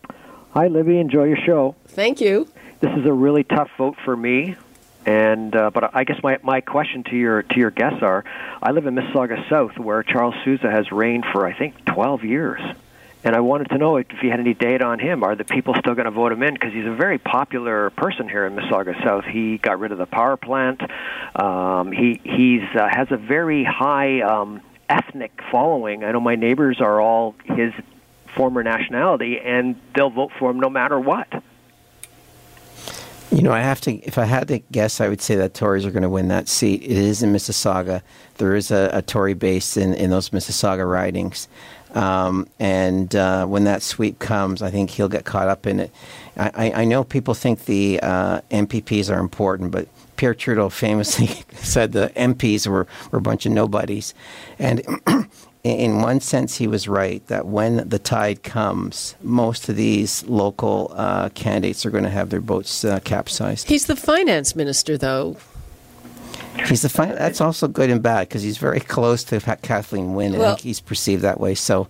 Hi, 0.50 0.66
Libby. 0.66 0.98
Enjoy 0.98 1.24
your 1.24 1.38
show. 1.46 1.76
Thank 1.86 2.20
you. 2.20 2.48
This 2.80 2.90
is 2.96 3.06
a 3.06 3.12
really 3.12 3.44
tough 3.44 3.70
vote 3.78 3.96
for 4.04 4.16
me, 4.16 4.56
and 5.06 5.54
uh, 5.54 5.70
but 5.70 5.94
I 5.94 6.04
guess 6.04 6.22
my 6.22 6.38
my 6.42 6.60
question 6.60 7.04
to 7.04 7.16
your 7.16 7.42
to 7.42 7.58
your 7.58 7.70
guests 7.70 8.02
are: 8.02 8.24
I 8.62 8.70
live 8.70 8.86
in 8.86 8.94
Mississauga 8.94 9.48
South, 9.48 9.78
where 9.78 10.02
Charles 10.02 10.34
Sousa 10.44 10.70
has 10.70 10.92
reigned 10.92 11.24
for 11.32 11.46
I 11.46 11.56
think 11.56 11.84
12 11.86 12.24
years, 12.24 12.60
and 13.24 13.34
I 13.34 13.40
wanted 13.40 13.70
to 13.70 13.78
know 13.78 13.96
if 13.96 14.06
you 14.22 14.30
had 14.30 14.40
any 14.40 14.54
data 14.54 14.84
on 14.84 14.98
him. 14.98 15.24
Are 15.24 15.34
the 15.34 15.44
people 15.44 15.74
still 15.78 15.94
going 15.94 16.04
to 16.06 16.10
vote 16.10 16.32
him 16.32 16.42
in? 16.42 16.54
Because 16.54 16.72
he's 16.72 16.86
a 16.86 16.94
very 16.94 17.18
popular 17.18 17.90
person 17.90 18.28
here 18.28 18.46
in 18.46 18.54
Mississauga 18.54 19.02
South. 19.02 19.24
He 19.24 19.58
got 19.58 19.80
rid 19.80 19.92
of 19.92 19.98
the 19.98 20.06
power 20.06 20.36
plant. 20.36 20.82
Um, 21.34 21.92
he 21.92 22.20
he's 22.22 22.62
uh, 22.74 22.88
has 22.88 23.08
a 23.10 23.16
very 23.16 23.64
high 23.64 24.20
um, 24.20 24.60
ethnic 24.88 25.32
following. 25.50 26.04
I 26.04 26.12
know 26.12 26.20
my 26.20 26.36
neighbors 26.36 26.80
are 26.80 27.00
all 27.00 27.34
his 27.44 27.72
former 28.34 28.62
nationality, 28.62 29.38
and 29.40 29.80
they'll 29.94 30.10
vote 30.10 30.32
for 30.38 30.50
him 30.50 30.60
no 30.60 30.70
matter 30.70 30.98
what. 30.98 31.28
You 33.32 33.40
know, 33.40 33.52
I 33.52 33.60
have 33.60 33.80
to. 33.82 33.94
If 34.02 34.18
I 34.18 34.26
had 34.26 34.48
to 34.48 34.58
guess, 34.58 35.00
I 35.00 35.08
would 35.08 35.22
say 35.22 35.36
that 35.36 35.54
Tories 35.54 35.86
are 35.86 35.90
going 35.90 36.02
to 36.02 36.10
win 36.10 36.28
that 36.28 36.48
seat. 36.48 36.82
It 36.82 36.90
is 36.90 37.22
in 37.22 37.32
Mississauga. 37.32 38.02
There 38.36 38.54
is 38.54 38.70
a, 38.70 38.90
a 38.92 39.00
Tory 39.00 39.32
base 39.32 39.78
in, 39.78 39.94
in 39.94 40.10
those 40.10 40.30
Mississauga 40.30 40.88
ridings, 40.88 41.48
um, 41.94 42.46
and 42.60 43.16
uh, 43.16 43.46
when 43.46 43.64
that 43.64 43.82
sweep 43.82 44.18
comes, 44.18 44.60
I 44.60 44.70
think 44.70 44.90
he'll 44.90 45.08
get 45.08 45.24
caught 45.24 45.48
up 45.48 45.66
in 45.66 45.80
it. 45.80 45.90
I, 46.36 46.72
I 46.74 46.84
know 46.84 47.04
people 47.04 47.32
think 47.32 47.64
the 47.64 48.00
uh, 48.02 48.42
MPPs 48.50 49.14
are 49.14 49.18
important, 49.18 49.70
but 49.70 49.88
Pierre 50.16 50.34
Trudeau 50.34 50.68
famously 50.68 51.26
said 51.54 51.92
the 51.92 52.12
MPs 52.14 52.66
were, 52.66 52.86
were 53.10 53.18
a 53.18 53.22
bunch 53.22 53.46
of 53.46 53.52
nobodies. 53.52 54.14
And 54.58 54.82
in 55.64 56.02
one 56.02 56.20
sense, 56.20 56.56
he 56.56 56.66
was 56.66 56.88
right 56.88 57.24
that 57.28 57.46
when 57.46 57.88
the 57.88 57.98
tide 57.98 58.42
comes, 58.42 59.14
most 59.22 59.68
of 59.68 59.76
these 59.76 60.24
local 60.24 60.92
uh, 60.96 61.28
candidates 61.30 61.86
are 61.86 61.90
going 61.90 62.04
to 62.04 62.10
have 62.10 62.30
their 62.30 62.40
boats 62.40 62.84
uh, 62.84 62.98
capsized. 63.04 63.68
He's 63.68 63.86
the 63.86 63.94
finance 63.94 64.56
minister, 64.56 64.98
though. 64.98 65.36
He's 66.66 66.82
the 66.82 66.88
fin- 66.88 67.14
that's 67.14 67.40
also 67.40 67.68
good 67.68 67.90
and 67.90 68.02
bad 68.02 68.28
because 68.28 68.42
he's 68.42 68.58
very 68.58 68.80
close 68.96 69.22
to 69.24 69.40
Kathleen 69.62 70.14
Wynne, 70.14 70.32
and 70.34 70.42
well, 70.42 70.56
he's 70.56 70.80
perceived 70.80 71.22
that 71.22 71.38
way. 71.38 71.54
So 71.54 71.88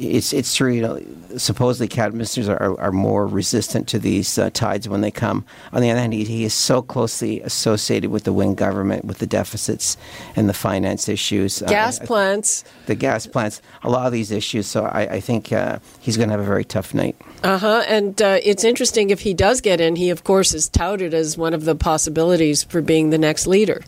it's 0.00 0.32
it's 0.32 0.54
true. 0.54 0.72
You 0.72 0.82
know, 0.82 1.00
supposedly 1.36 1.88
cabinet 1.88 2.16
ministers 2.16 2.48
are, 2.48 2.78
are 2.80 2.92
more 2.92 3.26
resistant 3.26 3.88
to 3.88 3.98
these 3.98 4.38
uh, 4.38 4.50
tides 4.50 4.88
when 4.88 5.00
they 5.00 5.10
come. 5.10 5.44
On 5.72 5.82
the 5.82 5.90
other 5.90 6.00
hand, 6.00 6.12
he, 6.12 6.24
he, 6.24 6.44
is 6.44 6.54
so 6.54 6.82
closely 6.82 7.40
associated 7.42 8.10
with 8.10 8.24
the 8.24 8.32
Wynne 8.32 8.54
government, 8.54 9.04
with 9.04 9.18
the 9.18 9.26
deficits 9.26 9.96
and 10.36 10.48
the 10.48 10.54
finance 10.54 11.08
issues, 11.08 11.62
gas 11.62 12.00
uh, 12.00 12.06
plants, 12.06 12.64
the 12.86 12.94
gas 12.94 13.26
plants, 13.26 13.60
a 13.82 13.90
lot 13.90 14.06
of 14.06 14.12
these 14.12 14.30
issues. 14.30 14.66
So 14.66 14.84
I, 14.84 15.02
I 15.02 15.20
think 15.20 15.52
uh, 15.52 15.78
he's 16.00 16.16
going 16.16 16.28
to 16.28 16.32
have 16.32 16.40
a 16.40 16.44
very 16.44 16.64
tough 16.64 16.94
night. 16.94 17.16
Uh 17.42 17.58
huh. 17.58 17.84
And 17.86 18.20
uh, 18.20 18.38
it's 18.42 18.64
interesting 18.64 19.10
if 19.10 19.20
he 19.20 19.34
does 19.34 19.60
get 19.60 19.80
in. 19.80 19.96
He, 19.96 20.10
of 20.10 20.24
course, 20.24 20.54
is 20.54 20.68
touted 20.68 21.14
as 21.14 21.36
one 21.36 21.54
of 21.54 21.64
the 21.64 21.74
possibilities 21.74 22.62
for 22.62 22.80
being 22.80 23.10
the 23.10 23.18
next 23.18 23.46
leader. 23.46 23.82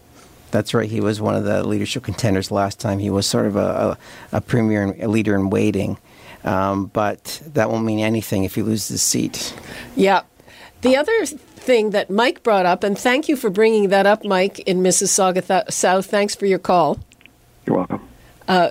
That's 0.53 0.75
right. 0.75 0.89
He 0.89 1.01
was 1.01 1.21
one 1.21 1.35
of 1.35 1.45
the 1.45 1.67
leadership 1.67 2.05
contenders 2.05 2.51
last 2.51 2.79
time. 2.79 3.01
He 3.01 3.11
was 3.11 3.27
sort 3.27 3.47
of 3.47 3.57
a, 3.57 3.99
a, 4.31 4.37
a 4.37 4.41
premier 4.41 4.85
and 4.85 5.03
a 5.03 5.09
leader 5.09 5.35
in 5.35 5.51
waiting. 5.51 5.99
Um, 6.45 6.87
but 6.87 7.43
that 7.55 7.71
won't 7.71 7.85
mean 7.85 8.01
anything 8.01 8.45
if 8.45 8.55
he 8.55 8.63
loses 8.63 8.89
his 8.89 9.03
seat. 9.03 9.55
Yeah. 9.97 10.23
The 10.83 10.97
other 10.97 11.27
thing 11.27 11.91
that 11.91 12.11
Mike 12.11 12.43
brought 12.43 12.67
up, 12.67 12.83
and 12.85 12.99
thank 12.99 13.29
you 13.29 13.37
for 13.37 13.51
bringing 13.51 13.89
that 13.89 14.07
up, 14.07 14.25
Mike, 14.25 14.59
in 14.61 14.83
Mississauga 14.83 15.47
th- 15.47 15.71
South. 15.71 16.07
Thanks 16.07 16.35
for 16.35 16.47
your 16.47 16.59
call. 16.59 16.99
You're 17.67 17.77
welcome. 17.77 18.09
Uh, 18.49 18.71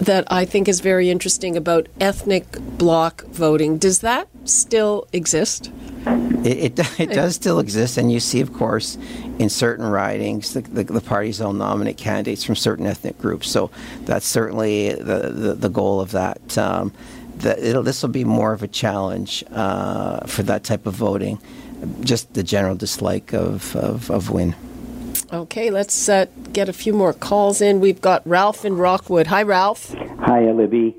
that 0.00 0.30
I 0.30 0.44
think 0.44 0.68
is 0.68 0.80
very 0.80 1.10
interesting 1.10 1.56
about 1.56 1.88
ethnic 2.00 2.52
bloc 2.52 3.24
voting. 3.24 3.78
Does 3.78 4.00
that 4.00 4.28
still 4.44 5.08
exist? 5.12 5.72
It, 6.44 6.78
it, 6.78 7.00
it, 7.00 7.10
does 7.10 7.34
still 7.34 7.58
exist, 7.58 7.98
and 7.98 8.10
you 8.10 8.20
see, 8.20 8.40
of 8.40 8.52
course, 8.52 8.96
in 9.38 9.48
certain 9.48 9.86
ridings, 9.86 10.54
the, 10.54 10.60
the, 10.62 10.84
the, 10.84 11.00
parties 11.00 11.40
will 11.40 11.52
nominate 11.52 11.96
candidates 11.96 12.44
from 12.44 12.56
certain 12.56 12.86
ethnic 12.86 13.18
groups. 13.18 13.50
So 13.50 13.70
that's 14.04 14.26
certainly 14.26 14.94
the, 14.94 15.30
the, 15.30 15.54
the 15.54 15.68
goal 15.68 16.00
of 16.00 16.12
that. 16.12 16.56
Um, 16.56 16.92
this 17.36 18.02
will 18.02 18.10
be 18.10 18.24
more 18.24 18.52
of 18.52 18.62
a 18.62 18.68
challenge 18.68 19.44
uh, 19.50 20.26
for 20.26 20.42
that 20.44 20.64
type 20.64 20.86
of 20.86 20.94
voting, 20.94 21.38
just 22.00 22.34
the 22.34 22.42
general 22.42 22.74
dislike 22.74 23.32
of, 23.32 23.76
of, 23.76 24.10
of 24.10 24.30
Wynne. 24.30 24.54
Okay, 25.32 25.70
let's 25.70 26.08
uh, 26.08 26.26
get 26.52 26.68
a 26.68 26.72
few 26.72 26.92
more 26.92 27.12
calls 27.12 27.60
in. 27.60 27.80
We've 27.80 28.00
got 28.00 28.26
Ralph 28.26 28.64
in 28.64 28.76
Rockwood. 28.76 29.26
Hi, 29.26 29.42
Ralph. 29.42 29.92
Hi, 30.20 30.50
Libby. 30.50 30.96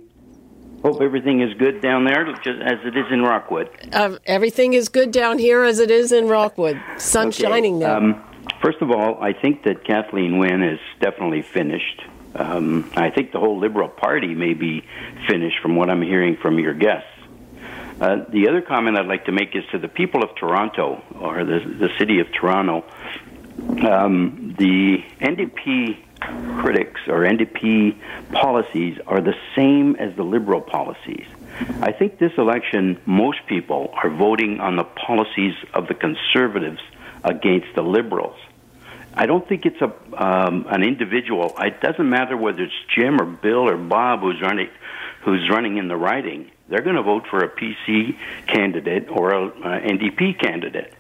Hope 0.82 1.02
everything 1.02 1.42
is 1.42 1.54
good 1.56 1.82
down 1.82 2.06
there, 2.06 2.26
just 2.44 2.62
as 2.62 2.80
it 2.86 2.96
is 2.96 3.12
in 3.12 3.22
Rockwood. 3.22 3.70
Uh, 3.92 4.18
everything 4.26 4.74
is 4.74 4.88
good 4.88 5.12
down 5.12 5.38
here 5.38 5.64
as 5.64 5.80
it 5.80 5.92
is 5.92 6.12
in 6.12 6.28
Rockwood. 6.28 6.82
Sun 6.98 7.30
okay. 7.30 7.44
shining 7.44 7.80
now. 7.80 7.98
Um, 7.98 8.24
first 8.62 8.82
of 8.82 8.90
all, 8.90 9.22
I 9.22 9.34
think 9.34 9.64
that 9.64 9.84
Kathleen 9.84 10.38
Wynne 10.38 10.64
is 10.64 10.80
definitely 11.02 11.42
finished. 11.42 12.02
Um, 12.34 12.90
I 12.96 13.10
think 13.10 13.34
the 13.34 13.40
whole 13.40 13.60
Liberal 13.60 13.90
Party 13.90 14.34
may 14.34 14.54
be 14.54 14.86
finished 15.28 15.60
from 15.62 15.76
what 15.76 15.90
I'm 15.90 16.02
hearing 16.02 16.38
from 16.38 16.60
your 16.60 16.74
guests. 16.74 17.10
Uh, 18.00 18.24
the 18.30 18.48
other 18.48 18.62
comment 18.62 18.98
I'd 18.98 19.08
like 19.08 19.26
to 19.26 19.34
make 19.34 19.56
is 19.56 19.66
to 19.72 19.80
the 19.80 19.90
people 19.90 20.24
of 20.24 20.34
Toronto, 20.36 21.04
or 21.20 21.44
the, 21.44 21.60
the 21.60 21.90
city 21.98 22.20
of 22.20 22.32
Toronto. 22.32 22.86
Um, 23.86 24.56
the 24.58 25.04
NDP 25.20 25.98
critics 26.20 27.02
or 27.08 27.22
NDP 27.22 27.98
policies 28.32 28.98
are 29.08 29.22
the 29.22 29.36
same 29.56 29.96
as 29.96 30.16
the 30.16 30.24
Liberal 30.24 30.62
policies. 30.62 31.26
I 31.82 31.92
think 31.92 32.20
this 32.20 32.32
election, 32.38 33.00
most 33.06 33.40
people 33.48 33.94
are 34.02 34.10
voting 34.10 34.60
on 34.60 34.76
the 34.76 34.84
policies 34.84 35.56
of 35.74 35.88
the 35.88 35.94
Conservatives 35.94 36.82
against 37.24 37.68
the 37.76 37.82
Liberals. 37.82 38.38
I 39.14 39.26
don't 39.26 39.48
think 39.48 39.66
it's 39.66 39.82
a 39.82 39.92
um, 40.14 40.66
an 40.70 40.84
individual. 40.84 41.54
It 41.60 41.82
doesn't 41.82 42.10
matter 42.10 42.38
whether 42.38 42.64
it's 42.64 42.74
Jim 42.96 43.20
or 43.20 43.26
Bill 43.26 43.68
or 43.68 43.76
Bob 43.76 44.22
who's 44.22 44.40
running 44.42 44.70
who's 45.22 45.50
running 45.50 45.78
in 45.78 45.88
the 45.88 45.98
riding. 45.98 46.50
they're 46.70 46.82
going 46.82 46.96
to 46.96 47.04
vote 47.04 47.26
for 47.30 47.40
a 47.40 47.50
PC 47.50 48.18
candidate 48.48 49.10
or 49.10 49.32
a, 49.32 49.48
a 49.48 49.82
NDP 49.82 50.40
candidate. 50.40 50.94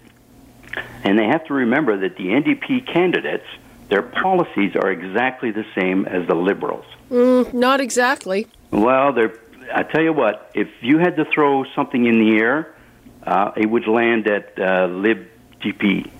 And 1.03 1.17
they 1.17 1.25
have 1.25 1.45
to 1.45 1.53
remember 1.53 1.97
that 1.99 2.17
the 2.17 2.25
NDP 2.25 2.91
candidates, 2.91 3.45
their 3.89 4.03
policies 4.03 4.75
are 4.75 4.91
exactly 4.91 5.51
the 5.51 5.65
same 5.75 6.05
as 6.05 6.27
the 6.27 6.35
Liberals. 6.35 6.85
Mm, 7.09 7.53
not 7.53 7.81
exactly. 7.81 8.47
Well, 8.71 9.13
they're. 9.13 9.33
I 9.73 9.83
tell 9.83 10.01
you 10.01 10.13
what, 10.13 10.51
if 10.55 10.67
you 10.81 10.97
had 10.97 11.15
to 11.17 11.25
throw 11.25 11.63
something 11.75 12.05
in 12.05 12.19
the 12.19 12.37
air, 12.39 12.75
uh, 13.23 13.51
it 13.55 13.67
would 13.67 13.87
land 13.87 14.27
at 14.27 14.57
uh, 14.57 14.87
libgp. 14.87 16.11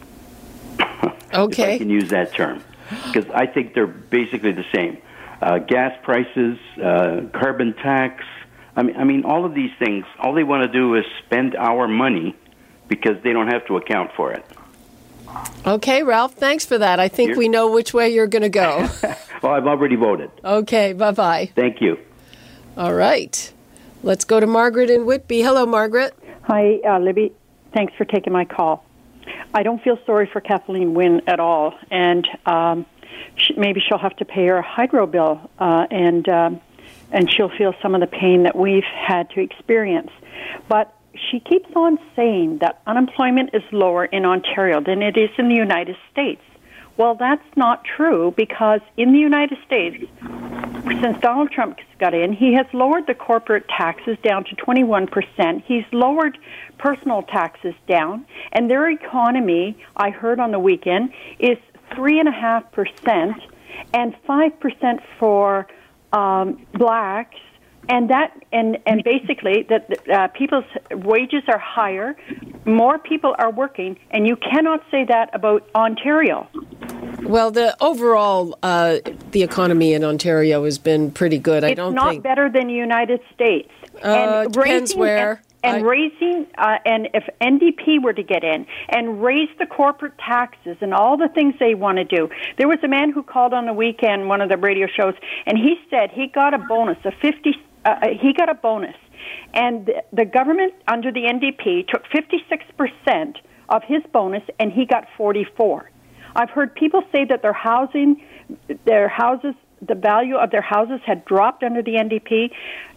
Okay. 1.34 1.64
if 1.76 1.76
I 1.76 1.78
can 1.78 1.90
use 1.90 2.10
that 2.10 2.34
term, 2.34 2.64
because 3.06 3.30
I 3.34 3.48
think 3.48 3.74
they're 3.74 3.88
basically 3.88 4.52
the 4.52 4.66
same. 4.74 4.98
Uh, 5.42 5.60
gas 5.60 5.98
prices, 6.04 6.58
uh, 6.84 7.22
carbon 7.34 7.74
tax. 7.74 8.24
I 8.76 8.84
mean, 8.84 8.96
I 8.98 9.04
mean, 9.04 9.26
all 9.26 9.46
of 9.46 9.56
these 9.56 9.72
things. 9.80 10.06
All 10.20 10.34
they 10.34 10.44
want 10.44 10.64
to 10.64 10.72
do 10.72 10.96
is 10.96 11.06
spend 11.26 11.56
our 11.56 11.88
money 11.88 12.36
because 12.88 13.22
they 13.24 13.32
don't 13.32 13.48
have 13.48 13.66
to 13.68 13.78
account 13.78 14.12
for 14.16 14.32
it. 14.32 14.46
Okay, 15.66 16.04
Ralph, 16.04 16.34
thanks 16.34 16.66
for 16.66 16.78
that. 16.78 17.00
I 17.00 17.08
think 17.08 17.30
You're- 17.30 17.40
we 17.40 17.50
know 17.50 17.72
which 17.72 17.94
way 17.94 18.10
you're 18.10 18.28
going 18.28 18.42
to 18.44 18.50
go. 18.50 18.88
Well, 19.42 19.54
I've 19.54 19.68
already 19.68 19.96
voted. 19.96 20.32
okay, 20.44 20.92
bye 20.92 21.12
bye. 21.12 21.50
Thank 21.56 21.80
you. 21.80 21.98
All 22.76 22.94
right. 22.94 23.54
Let's 24.04 24.26
go 24.26 24.42
to 24.42 24.46
Margaret 24.48 24.90
in 24.90 25.06
Whitby. 25.06 25.42
Hello, 25.42 25.66
Margaret. 25.66 26.14
Hi, 26.42 26.80
uh, 26.86 27.00
Libby. 27.00 27.32
Thanks 27.74 27.94
for 27.96 28.04
taking 28.04 28.34
my 28.34 28.44
call. 28.44 28.84
I 29.54 29.64
don't 29.64 29.82
feel 29.82 29.98
sorry 30.06 30.26
for 30.32 30.42
Kathleen 30.42 30.94
Wynne 30.94 31.22
at 31.26 31.40
all, 31.40 31.74
and 31.90 32.28
um, 32.46 32.86
she, 33.38 33.54
maybe 33.54 33.80
she'll 33.80 33.98
have 33.98 34.16
to 34.18 34.26
pay 34.26 34.46
her 34.48 34.62
hydro 34.62 35.08
bill, 35.08 35.40
uh, 35.58 35.88
and 35.90 36.28
um, 36.28 36.62
and 37.14 37.32
she'll 37.32 37.56
feel 37.58 37.74
some 37.82 37.96
of 37.96 38.02
the 38.02 38.08
pain 38.08 38.44
that 38.44 38.58
we've 38.58 38.84
had 38.84 39.30
to 39.32 39.40
experience. 39.40 40.12
But 40.68 40.94
she 41.16 41.40
keeps 41.40 41.70
on 41.76 41.98
saying 42.16 42.60
that 42.60 42.82
unemployment 42.86 43.52
is 43.54 43.64
lower 43.72 44.06
in 44.06 44.26
Ontario 44.26 44.82
than 44.82 45.02
it 45.02 45.18
is 45.18 45.30
in 45.38 45.50
the 45.50 45.56
United 45.56 45.96
States. 46.12 46.42
Well, 46.98 47.16
that's 47.16 47.56
not 47.56 47.86
true 47.86 48.34
because 48.36 48.82
in 48.98 49.14
the 49.14 49.20
United 49.20 49.58
States, 49.66 50.06
since 51.02 51.18
Donald 51.22 51.50
Trump 51.50 51.80
got 51.98 52.14
in, 52.14 52.34
he 52.34 52.54
has 52.56 52.66
lowered 52.74 53.08
the 53.08 53.14
corporate 53.14 53.68
taxes 53.70 54.18
down 54.22 54.44
to 54.46 54.56
21%. 54.56 55.64
He's 55.66 55.86
lowered 55.94 56.38
personal 56.78 57.24
taxes 57.24 57.74
down, 57.88 58.26
and 58.52 58.70
their 58.70 58.90
economy, 58.90 59.78
I 59.96 60.10
heard 60.10 60.42
on 60.42 60.52
the 60.52 60.60
weekend, 60.60 61.14
is 61.40 61.58
3.5% 61.92 63.36
and 63.94 64.16
5% 64.28 65.02
for 65.18 65.68
um, 66.12 66.66
blacks. 66.74 67.38
And 67.90 68.10
that, 68.12 68.32
and 68.52 68.78
and 68.86 69.04
basically, 69.04 69.66
that 69.70 70.08
uh, 70.10 70.28
people's 70.28 70.66
wages 70.92 71.42
are 71.48 71.58
higher, 71.58 72.16
more 72.66 73.00
people 73.00 73.36
are 73.40 73.52
working, 73.52 73.98
and 74.12 74.28
you 74.28 74.36
cannot 74.36 74.84
say 74.92 75.06
that 75.06 75.32
about 75.34 75.68
Ontario. 75.74 76.48
Well, 77.24 77.50
the 77.50 77.76
overall 77.82 78.58
uh, 78.62 79.00
the 79.32 79.42
economy 79.42 79.94
in 79.94 80.04
Ontario 80.04 80.64
has 80.66 80.78
been 80.78 81.10
pretty 81.12 81.40
good. 81.40 81.64
I 81.64 81.70
it's 81.70 81.78
don't 81.78 81.96
not 81.96 82.12
think 82.12 82.24
better 82.24 82.48
than 82.50 82.68
the 82.68 82.74
United 82.74 83.22
States. 83.34 83.72
Uh, 84.04 84.44
it 84.46 84.54
depends 84.54 84.96
where. 84.96 85.42
And, 85.62 85.76
and 85.76 85.86
I- 85.86 85.90
raising, 85.90 86.48
uh, 86.58 86.78
and 86.86 87.10
if 87.14 87.28
NDP 87.42 88.02
were 88.02 88.14
to 88.14 88.24
get 88.24 88.46
in 88.46 88.66
and 88.88 89.22
raise 89.22 89.50
the 89.58 89.66
corporate 89.66 90.18
taxes 90.18 90.78
and 90.80 90.94
all 90.94 91.18
the 91.18 91.28
things 91.28 91.56
they 91.60 91.76
want 91.76 91.98
to 91.98 92.06
do, 92.06 92.30
there 92.58 92.70
was 92.70 92.80
a 92.82 92.88
man 92.88 93.12
who 93.12 93.24
called 93.24 93.54
on 93.54 93.66
the 93.66 93.74
weekend, 93.74 94.30
one 94.30 94.40
of 94.40 94.48
the 94.48 94.56
radio 94.56 94.88
shows, 94.88 95.16
and 95.46 95.58
he 95.58 95.76
said 95.90 96.12
he 96.12 96.28
got 96.28 96.54
a 96.54 96.60
bonus, 96.60 96.98
a 97.04 97.12
fifty. 97.12 97.56
Uh, 97.86 98.10
he 98.20 98.34
got 98.34 98.50
a 98.50 98.54
bonus, 98.54 98.96
and 99.54 99.90
the, 100.12 100.26
government 100.26 100.74
under 100.88 101.12
the 101.12 101.22
NDP 101.22 101.88
took 101.88 102.06
fifty 102.08 102.44
six 102.50 102.66
percent 102.78 103.38
of 103.70 103.84
his 103.84 104.04
bonus, 104.12 104.44
and 104.60 104.72
he 104.72 104.86
got 104.86 105.08
forty 105.18 105.46
four. 105.56 105.90
I've 106.36 106.50
heard 106.50 106.76
people 106.76 107.04
say 107.12 107.26
that 107.26 107.42
their 107.42 107.54
housing, 107.54 108.24
their 108.86 109.08
houses, 109.08 109.56
the 109.82 109.96
value 109.96 110.36
of 110.36 110.52
their 110.52 110.62
houses 110.62 111.00
had 111.06 111.26
dropped 111.26 111.64
under 111.64 111.82
the 111.82 111.94
NDP. 111.94 112.52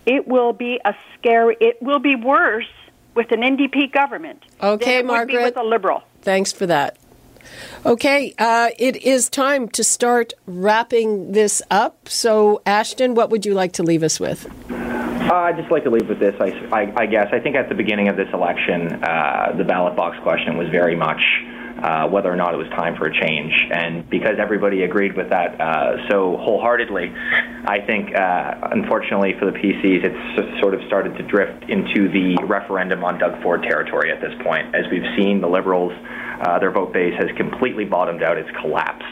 It 0.04 0.26
will 0.26 0.52
be 0.52 0.80
a 0.84 0.94
scary. 1.16 1.56
It 1.60 1.80
will 1.80 2.00
be 2.00 2.16
worse 2.16 2.66
with 3.14 3.30
an 3.30 3.40
NDP 3.40 3.92
government. 3.92 4.42
Okay, 4.60 4.96
than 4.96 5.06
it 5.06 5.08
would 5.08 5.26
be 5.28 5.34
Margaret. 5.34 5.44
with 5.44 5.56
a 5.56 5.62
liberal. 5.62 6.02
Thanks 6.22 6.52
for 6.52 6.66
that. 6.66 6.98
Okay, 7.84 8.34
uh, 8.38 8.70
it 8.78 8.96
is 8.96 9.28
time 9.28 9.68
to 9.70 9.84
start 9.84 10.34
wrapping 10.46 11.32
this 11.32 11.62
up. 11.70 12.08
So, 12.08 12.62
Ashton, 12.66 13.14
what 13.14 13.30
would 13.30 13.44
you 13.44 13.54
like 13.54 13.72
to 13.72 13.82
leave 13.82 14.02
us 14.02 14.20
with? 14.20 14.46
Uh, 14.70 15.34
I'd 15.34 15.56
just 15.56 15.70
like 15.70 15.84
to 15.84 15.90
leave 15.90 16.08
with 16.08 16.18
this. 16.18 16.34
I, 16.40 16.50
I, 16.72 17.02
I 17.02 17.06
guess 17.06 17.28
I 17.32 17.38
think 17.38 17.56
at 17.56 17.68
the 17.68 17.74
beginning 17.74 18.08
of 18.08 18.16
this 18.16 18.28
election, 18.32 19.02
uh, 19.02 19.54
the 19.56 19.64
ballot 19.64 19.96
box 19.96 20.18
question 20.22 20.56
was 20.56 20.68
very 20.68 20.96
much 20.96 21.20
uh, 21.82 22.08
whether 22.08 22.32
or 22.32 22.36
not 22.36 22.54
it 22.54 22.56
was 22.56 22.68
time 22.70 22.96
for 22.96 23.06
a 23.06 23.20
change, 23.20 23.52
and 23.72 24.08
because 24.08 24.38
everybody 24.38 24.82
agreed 24.82 25.16
with 25.16 25.30
that 25.30 25.60
uh, 25.60 26.08
so 26.08 26.36
wholeheartedly, 26.36 27.12
I 27.64 27.78
think 27.86 28.14
uh, 28.14 28.68
unfortunately 28.72 29.34
for 29.38 29.46
the 29.46 29.52
PCs, 29.52 30.02
it's 30.02 30.60
sort 30.60 30.74
of 30.74 30.80
started 30.86 31.16
to 31.16 31.22
drift 31.22 31.70
into 31.70 32.08
the 32.10 32.36
referendum 32.44 33.04
on 33.04 33.18
Doug 33.18 33.40
Ford 33.42 33.62
territory 33.62 34.10
at 34.10 34.20
this 34.20 34.34
point. 34.42 34.74
As 34.74 34.84
we've 34.90 35.06
seen, 35.16 35.40
the 35.40 35.48
Liberals, 35.48 35.92
uh, 36.42 36.58
their 36.58 36.72
vote 36.72 36.92
base 36.92 37.14
has 37.18 37.30
completely 37.36 37.84
bottomed 37.84 38.22
out. 38.22 38.36
It's 38.36 38.50
collapsed. 38.60 39.06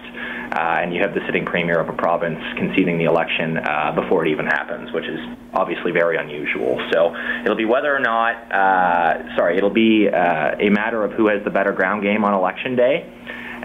Uh, 0.51 0.83
and 0.83 0.93
you 0.93 1.01
have 1.01 1.15
the 1.15 1.21
sitting 1.27 1.47
premier 1.47 1.79
of 1.79 1.89
a 1.89 1.93
province 1.93 2.41
conceding 2.59 2.99
the 2.99 3.05
election 3.05 3.57
uh, 3.57 3.93
before 3.95 4.27
it 4.27 4.31
even 4.33 4.47
happens, 4.47 4.91
which 4.93 5.07
is 5.07 5.21
obviously 5.55 5.93
very 5.93 6.17
unusual. 6.17 6.81
So 6.93 7.15
it'll 7.45 7.57
be 7.57 7.67
whether 7.67 7.95
or 7.95 8.01
not, 8.01 8.35
uh, 8.51 9.37
sorry, 9.37 9.57
it'll 9.59 9.71
be 9.71 10.09
uh, 10.09 10.57
a 10.59 10.69
matter 10.71 11.05
of 11.05 11.13
who 11.13 11.29
has 11.29 11.45
the 11.45 11.51
better 11.51 11.71
ground 11.71 12.03
game 12.03 12.25
on 12.25 12.35
election 12.35 12.75
day. 12.75 13.07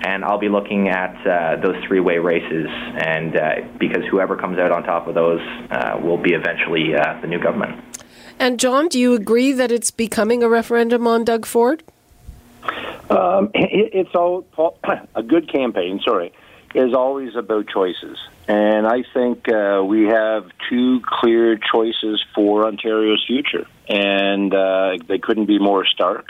And 0.03 0.23
I'll 0.23 0.39
be 0.39 0.49
looking 0.49 0.89
at 0.89 1.15
uh, 1.25 1.55
those 1.62 1.75
three-way 1.88 2.17
races, 2.17 2.67
and 2.69 3.36
uh, 3.36 3.55
because 3.79 4.03
whoever 4.10 4.36
comes 4.36 4.60
out 4.60 4.71
on 4.71 4.84
top 4.84 5.08
of 5.08 5.15
those 5.15 5.41
uh, 5.71 5.99
will 6.01 6.17
be 6.17 6.34
eventually 6.34 6.95
uh, 6.95 7.19
the 7.21 7.27
new 7.27 7.39
government. 7.39 7.84
And, 8.39 8.60
John, 8.60 8.88
do 8.89 8.99
you 8.99 9.13
agree 9.13 9.51
that 9.53 9.71
it's 9.71 9.91
becoming 9.91 10.43
a 10.43 10.49
referendum 10.49 11.08
on 11.08 11.23
Doug 11.23 11.45
Ford? 11.45 11.84
Um, 13.10 13.51
it, 13.53 13.91
it's 13.93 14.15
all 14.15 14.45
a 15.15 15.23
good 15.23 15.51
campaign. 15.51 16.01
Sorry, 16.03 16.34
is 16.73 16.93
always 16.93 17.36
about 17.36 17.67
choices, 17.67 18.17
and 18.47 18.86
I 18.86 19.03
think 19.13 19.47
uh, 19.47 19.84
we 19.86 20.03
have 20.05 20.45
two 20.69 21.01
clear 21.05 21.58
choices 21.58 22.23
for 22.34 22.65
Ontario's 22.67 23.23
future, 23.25 23.67
and 23.88 24.53
uh, 24.53 24.97
they 25.08 25.19
couldn't 25.19 25.45
be 25.45 25.60
more 25.60 25.86
stark. 25.86 26.29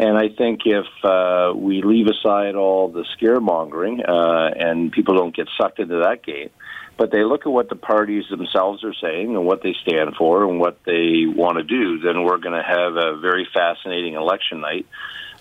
And 0.00 0.16
I 0.16 0.30
think 0.30 0.60
if 0.64 0.86
uh, 1.04 1.52
we 1.54 1.82
leave 1.82 2.06
aside 2.06 2.54
all 2.54 2.88
the 2.88 3.04
scaremongering 3.18 4.00
uh, 4.08 4.50
and 4.58 4.90
people 4.90 5.14
don't 5.14 5.36
get 5.36 5.46
sucked 5.60 5.78
into 5.78 5.98
that 6.04 6.24
game, 6.24 6.48
but 6.96 7.10
they 7.12 7.22
look 7.22 7.42
at 7.42 7.52
what 7.52 7.68
the 7.68 7.76
parties 7.76 8.24
themselves 8.30 8.82
are 8.82 8.94
saying 8.94 9.36
and 9.36 9.44
what 9.44 9.62
they 9.62 9.74
stand 9.82 10.16
for 10.16 10.48
and 10.48 10.58
what 10.58 10.78
they 10.86 11.26
want 11.26 11.58
to 11.58 11.64
do, 11.64 11.98
then 11.98 12.24
we're 12.24 12.38
going 12.38 12.56
to 12.56 12.66
have 12.66 12.96
a 12.96 13.18
very 13.20 13.46
fascinating 13.52 14.14
election 14.14 14.62
night. 14.62 14.86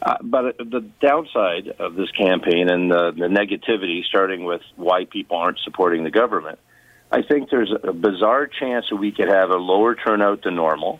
Uh, 0.01 0.17
but 0.21 0.57
the 0.57 0.85
downside 0.99 1.69
of 1.79 1.95
this 1.95 2.11
campaign 2.11 2.69
and 2.69 2.91
the, 2.91 3.11
the 3.11 3.27
negativity, 3.27 4.03
starting 4.03 4.43
with 4.43 4.61
why 4.75 5.05
people 5.05 5.37
aren't 5.37 5.59
supporting 5.59 6.03
the 6.03 6.11
government, 6.11 6.59
I 7.09 7.21
think 7.21 7.49
there's 7.49 7.73
a 7.81 7.93
bizarre 7.93 8.47
chance 8.47 8.87
that 8.89 8.97
we 8.97 9.13
could 9.13 9.29
have 9.29 9.51
a 9.51 9.57
lower 9.57 9.95
turnout 9.95 10.43
than 10.43 10.55
normal. 10.55 10.99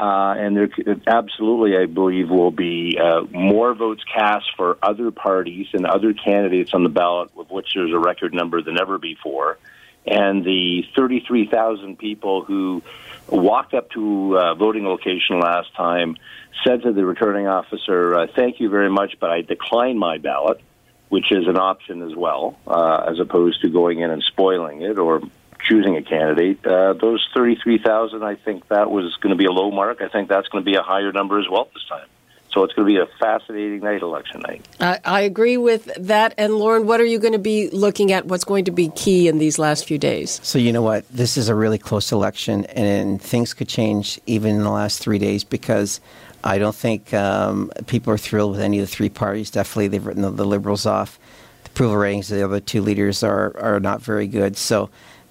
Uh, 0.00 0.34
and 0.38 0.56
there 0.56 0.70
absolutely, 1.06 1.76
I 1.76 1.84
believe, 1.84 2.30
will 2.30 2.50
be 2.50 2.98
uh, 2.98 3.20
more 3.30 3.74
votes 3.74 4.02
cast 4.04 4.46
for 4.56 4.78
other 4.82 5.10
parties 5.10 5.66
and 5.74 5.84
other 5.84 6.14
candidates 6.14 6.72
on 6.72 6.84
the 6.84 6.88
ballot, 6.88 7.30
of 7.36 7.50
which 7.50 7.74
there's 7.74 7.92
a 7.92 7.98
record 7.98 8.32
number 8.32 8.62
than 8.62 8.80
ever 8.80 8.96
before. 8.96 9.58
And 10.06 10.42
the 10.42 10.84
33,000 10.96 11.98
people 11.98 12.42
who 12.44 12.82
walked 13.28 13.74
up 13.74 13.90
to 13.90 14.36
a 14.36 14.54
voting 14.54 14.86
location 14.86 15.38
last 15.38 15.74
time 15.74 16.16
said 16.64 16.80
to 16.84 16.94
the 16.94 17.04
returning 17.04 17.46
officer, 17.46 18.14
uh, 18.14 18.26
"Thank 18.34 18.58
you 18.58 18.70
very 18.70 18.88
much, 18.88 19.16
but 19.20 19.30
I 19.30 19.42
decline 19.42 19.98
my 19.98 20.16
ballot," 20.16 20.62
which 21.10 21.30
is 21.30 21.46
an 21.46 21.58
option 21.58 22.00
as 22.00 22.16
well, 22.16 22.56
uh, 22.66 23.04
as 23.06 23.20
opposed 23.20 23.60
to 23.60 23.68
going 23.68 24.00
in 24.00 24.10
and 24.10 24.22
spoiling 24.22 24.80
it 24.80 24.98
or 24.98 25.20
choosing 25.68 25.96
a 25.96 26.02
candidate. 26.02 26.64
Uh, 26.64 26.94
those 26.94 27.26
33,000, 27.34 28.22
I 28.22 28.34
think 28.36 28.68
that 28.68 28.90
was 28.90 29.16
going 29.20 29.30
to 29.30 29.36
be 29.36 29.46
a 29.46 29.52
low 29.52 29.70
mark. 29.70 30.00
I 30.00 30.08
think 30.08 30.28
that's 30.28 30.48
going 30.48 30.64
to 30.64 30.70
be 30.70 30.76
a 30.76 30.82
higher 30.82 31.12
number 31.12 31.38
as 31.38 31.48
well 31.48 31.68
this 31.74 31.84
time. 31.88 32.06
So 32.52 32.64
it's 32.64 32.74
going 32.74 32.88
to 32.88 32.92
be 32.92 33.00
a 33.00 33.06
fascinating 33.20 33.80
night, 33.80 34.02
election 34.02 34.40
night. 34.40 34.66
I, 34.80 34.98
I 35.04 35.20
agree 35.20 35.56
with 35.56 35.84
that. 35.96 36.34
And, 36.36 36.54
Lorne, 36.54 36.84
what 36.86 37.00
are 37.00 37.04
you 37.04 37.20
going 37.20 37.32
to 37.32 37.38
be 37.38 37.70
looking 37.70 38.10
at? 38.10 38.26
What's 38.26 38.42
going 38.42 38.64
to 38.64 38.72
be 38.72 38.88
key 38.88 39.28
in 39.28 39.38
these 39.38 39.56
last 39.56 39.86
few 39.86 39.98
days? 39.98 40.40
So 40.42 40.58
you 40.58 40.72
know 40.72 40.82
what? 40.82 41.08
This 41.10 41.36
is 41.36 41.48
a 41.48 41.54
really 41.54 41.78
close 41.78 42.10
election, 42.10 42.64
and 42.66 43.22
things 43.22 43.54
could 43.54 43.68
change 43.68 44.20
even 44.26 44.56
in 44.56 44.62
the 44.64 44.70
last 44.70 44.98
three 45.00 45.18
days 45.18 45.44
because 45.44 46.00
I 46.42 46.58
don't 46.58 46.74
think 46.74 47.14
um, 47.14 47.70
people 47.86 48.12
are 48.12 48.18
thrilled 48.18 48.52
with 48.52 48.60
any 48.60 48.80
of 48.80 48.88
the 48.88 48.92
three 48.92 49.10
parties. 49.10 49.50
Definitely, 49.52 49.88
they've 49.88 50.04
written 50.04 50.22
the, 50.22 50.30
the 50.30 50.46
Liberals 50.46 50.86
off. 50.86 51.20
The 51.62 51.70
approval 51.70 51.98
ratings 51.98 52.32
of 52.32 52.38
the 52.38 52.44
other 52.44 52.58
two 52.58 52.82
leaders 52.82 53.22
are 53.22 53.56
are 53.58 53.78
not 53.78 54.02
very 54.02 54.26
good. 54.26 54.56
So 54.56 54.90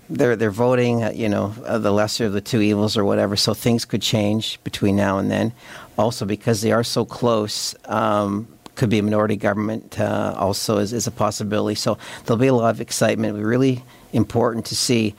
they're 0.09 0.35
they're 0.35 0.51
voting, 0.51 1.03
uh, 1.03 1.11
you 1.13 1.29
know, 1.29 1.53
uh, 1.65 1.77
the 1.77 1.91
lesser 1.91 2.25
of 2.25 2.33
the 2.33 2.41
two 2.41 2.61
evils 2.61 2.97
or 2.97 3.05
whatever. 3.05 3.35
So 3.35 3.53
things 3.53 3.85
could 3.85 4.01
change 4.01 4.61
between 4.63 4.95
now 4.95 5.17
and 5.17 5.29
then. 5.29 5.53
Also, 5.97 6.25
because 6.25 6.61
they 6.61 6.71
are 6.71 6.83
so 6.83 7.05
close, 7.05 7.75
um, 7.85 8.47
could 8.75 8.89
be 8.89 8.99
a 8.99 9.03
minority 9.03 9.35
government. 9.35 9.99
Uh, 9.99 10.33
also, 10.37 10.77
is, 10.77 10.93
is 10.93 11.07
a 11.07 11.11
possibility. 11.11 11.75
So 11.75 11.97
there'll 12.25 12.39
be 12.39 12.47
a 12.47 12.53
lot 12.53 12.69
of 12.69 12.81
excitement. 12.81 13.29
It'll 13.29 13.39
be 13.39 13.45
really 13.45 13.83
important 14.13 14.65
to 14.67 14.75
see 14.75 15.15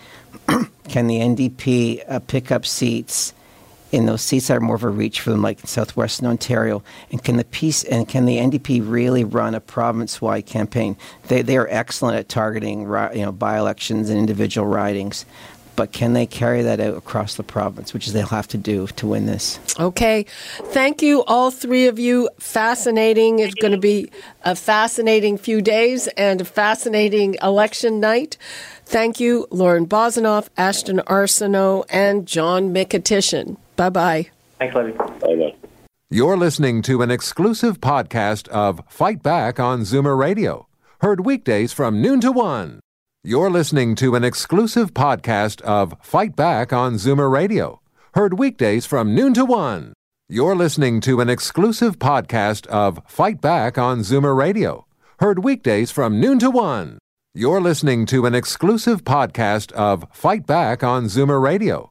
can 0.89 1.07
the 1.07 1.21
NDP 1.21 2.03
uh, 2.09 2.19
pick 2.21 2.51
up 2.51 2.67
seats 2.67 3.35
in 3.93 4.07
those 4.07 4.23
seats 4.23 4.51
are 4.51 4.61
more 4.61 4.77
of 4.77 4.85
a 4.85 4.89
reach 4.89 5.21
for 5.21 5.31
them, 5.31 5.43
like 5.43 5.61
in 5.61 5.67
southwestern 5.67 6.27
Ontario? 6.27 6.83
And 7.11 7.23
can 7.23 7.37
the 7.37 7.45
peace 7.45 7.85
and 7.85 8.09
can 8.09 8.27
the 8.27 8.37
NDP 8.37 8.89
really 8.89 9.25
run 9.25 9.55
a 9.55 9.61
province-wide 9.61 10.47
campaign? 10.47 10.97
They 11.29 11.43
they 11.43 11.57
are 11.57 11.69
excellent 11.71 12.17
at 12.19 12.29
targeting 12.29 12.83
you 12.83 13.23
know 13.23 13.33
by-elections 13.33 14.11
and 14.11 14.19
individual 14.19 14.67
ridings. 14.67 15.25
But 15.77 15.93
can 15.93 16.13
they 16.13 16.27
carry 16.27 16.61
that 16.61 16.79
out 16.79 16.95
across 16.95 17.37
the 17.37 17.43
province, 17.43 17.95
which 17.95 18.07
is 18.07 18.13
they'll 18.13 18.27
have 18.27 18.49
to 18.49 18.59
do 18.59 18.87
to 18.89 19.07
win 19.07 19.25
this? 19.25 19.59
Okay. 19.79 20.27
Thank 20.65 21.01
you, 21.01 21.25
all 21.25 21.51
three 21.51 21.87
of 21.87 21.99
you. 21.99 22.29
Fascinating. 22.39 23.39
It's 23.39 23.55
going 23.55 23.73
to 23.73 23.79
be 23.79 24.11
a 24.45 24.55
fascinating 24.55 25.39
few 25.39 25.63
days 25.63 26.07
and 26.09 26.43
a 26.43 26.45
fascinating 26.45 27.37
election 27.43 27.99
night. 27.99 28.37
Thank 28.85 29.21
you, 29.21 29.47
Lorne 29.51 29.87
Bozinoff, 29.87 30.49
Ashton 30.59 30.99
Arsenault, 31.07 31.87
and 31.89 32.27
John 32.27 32.75
Mykytyshyn. 32.75 33.57
Bye 33.81 33.89
bye. 33.89 34.27
Thanks, 34.59 34.75
Libby. 34.75 34.93
Bye 34.93 35.55
You're 36.11 36.37
listening 36.37 36.83
to 36.83 37.01
an 37.01 37.11
exclusive 37.11 37.81
podcast 37.81 38.47
of 38.49 38.83
Fight 38.91 39.23
Back 39.23 39.59
on 39.59 39.81
Zoomer 39.85 40.19
Radio, 40.19 40.67
heard 41.01 41.25
weekdays 41.25 41.73
from 41.73 42.03
noon 42.03 42.21
to 42.21 42.31
one. 42.31 42.81
You're 43.25 43.49
listening 43.49 43.95
to 43.95 44.15
an 44.17 44.23
exclusive 44.23 44.93
podcast 44.93 45.63
of 45.63 45.95
Fight 46.03 46.37
Back 46.37 46.75
on 46.75 46.97
Zoomer 46.97 47.33
Radio, 47.33 47.81
heard 48.13 48.39
weekdays 48.39 48.85
from 48.85 49.15
noon 49.15 49.33
to 49.33 49.47
one. 49.47 49.95
You're 50.29 50.57
listening 50.57 51.01
to 51.01 51.23
an 51.23 51.31
exclusive 51.31 51.99
podcast 51.99 52.67
of 52.67 53.01
Fight 53.07 53.41
Back 53.41 53.79
on 53.79 54.01
Zoomer 54.01 54.37
Radio, 54.37 54.85
heard 55.21 55.43
weekdays 55.43 55.91
from 55.91 56.21
noon 56.21 56.39
to 56.41 56.51
one. 56.51 56.99
You're 57.33 57.63
listening 57.63 58.05
to 58.13 58.27
an 58.27 58.35
exclusive 58.35 59.05
podcast 59.05 59.73
of 59.73 60.05
Fight 60.13 60.47
Back 60.47 60.85
on 60.85 61.05
Zoomer 61.05 61.41
Radio 61.41 61.91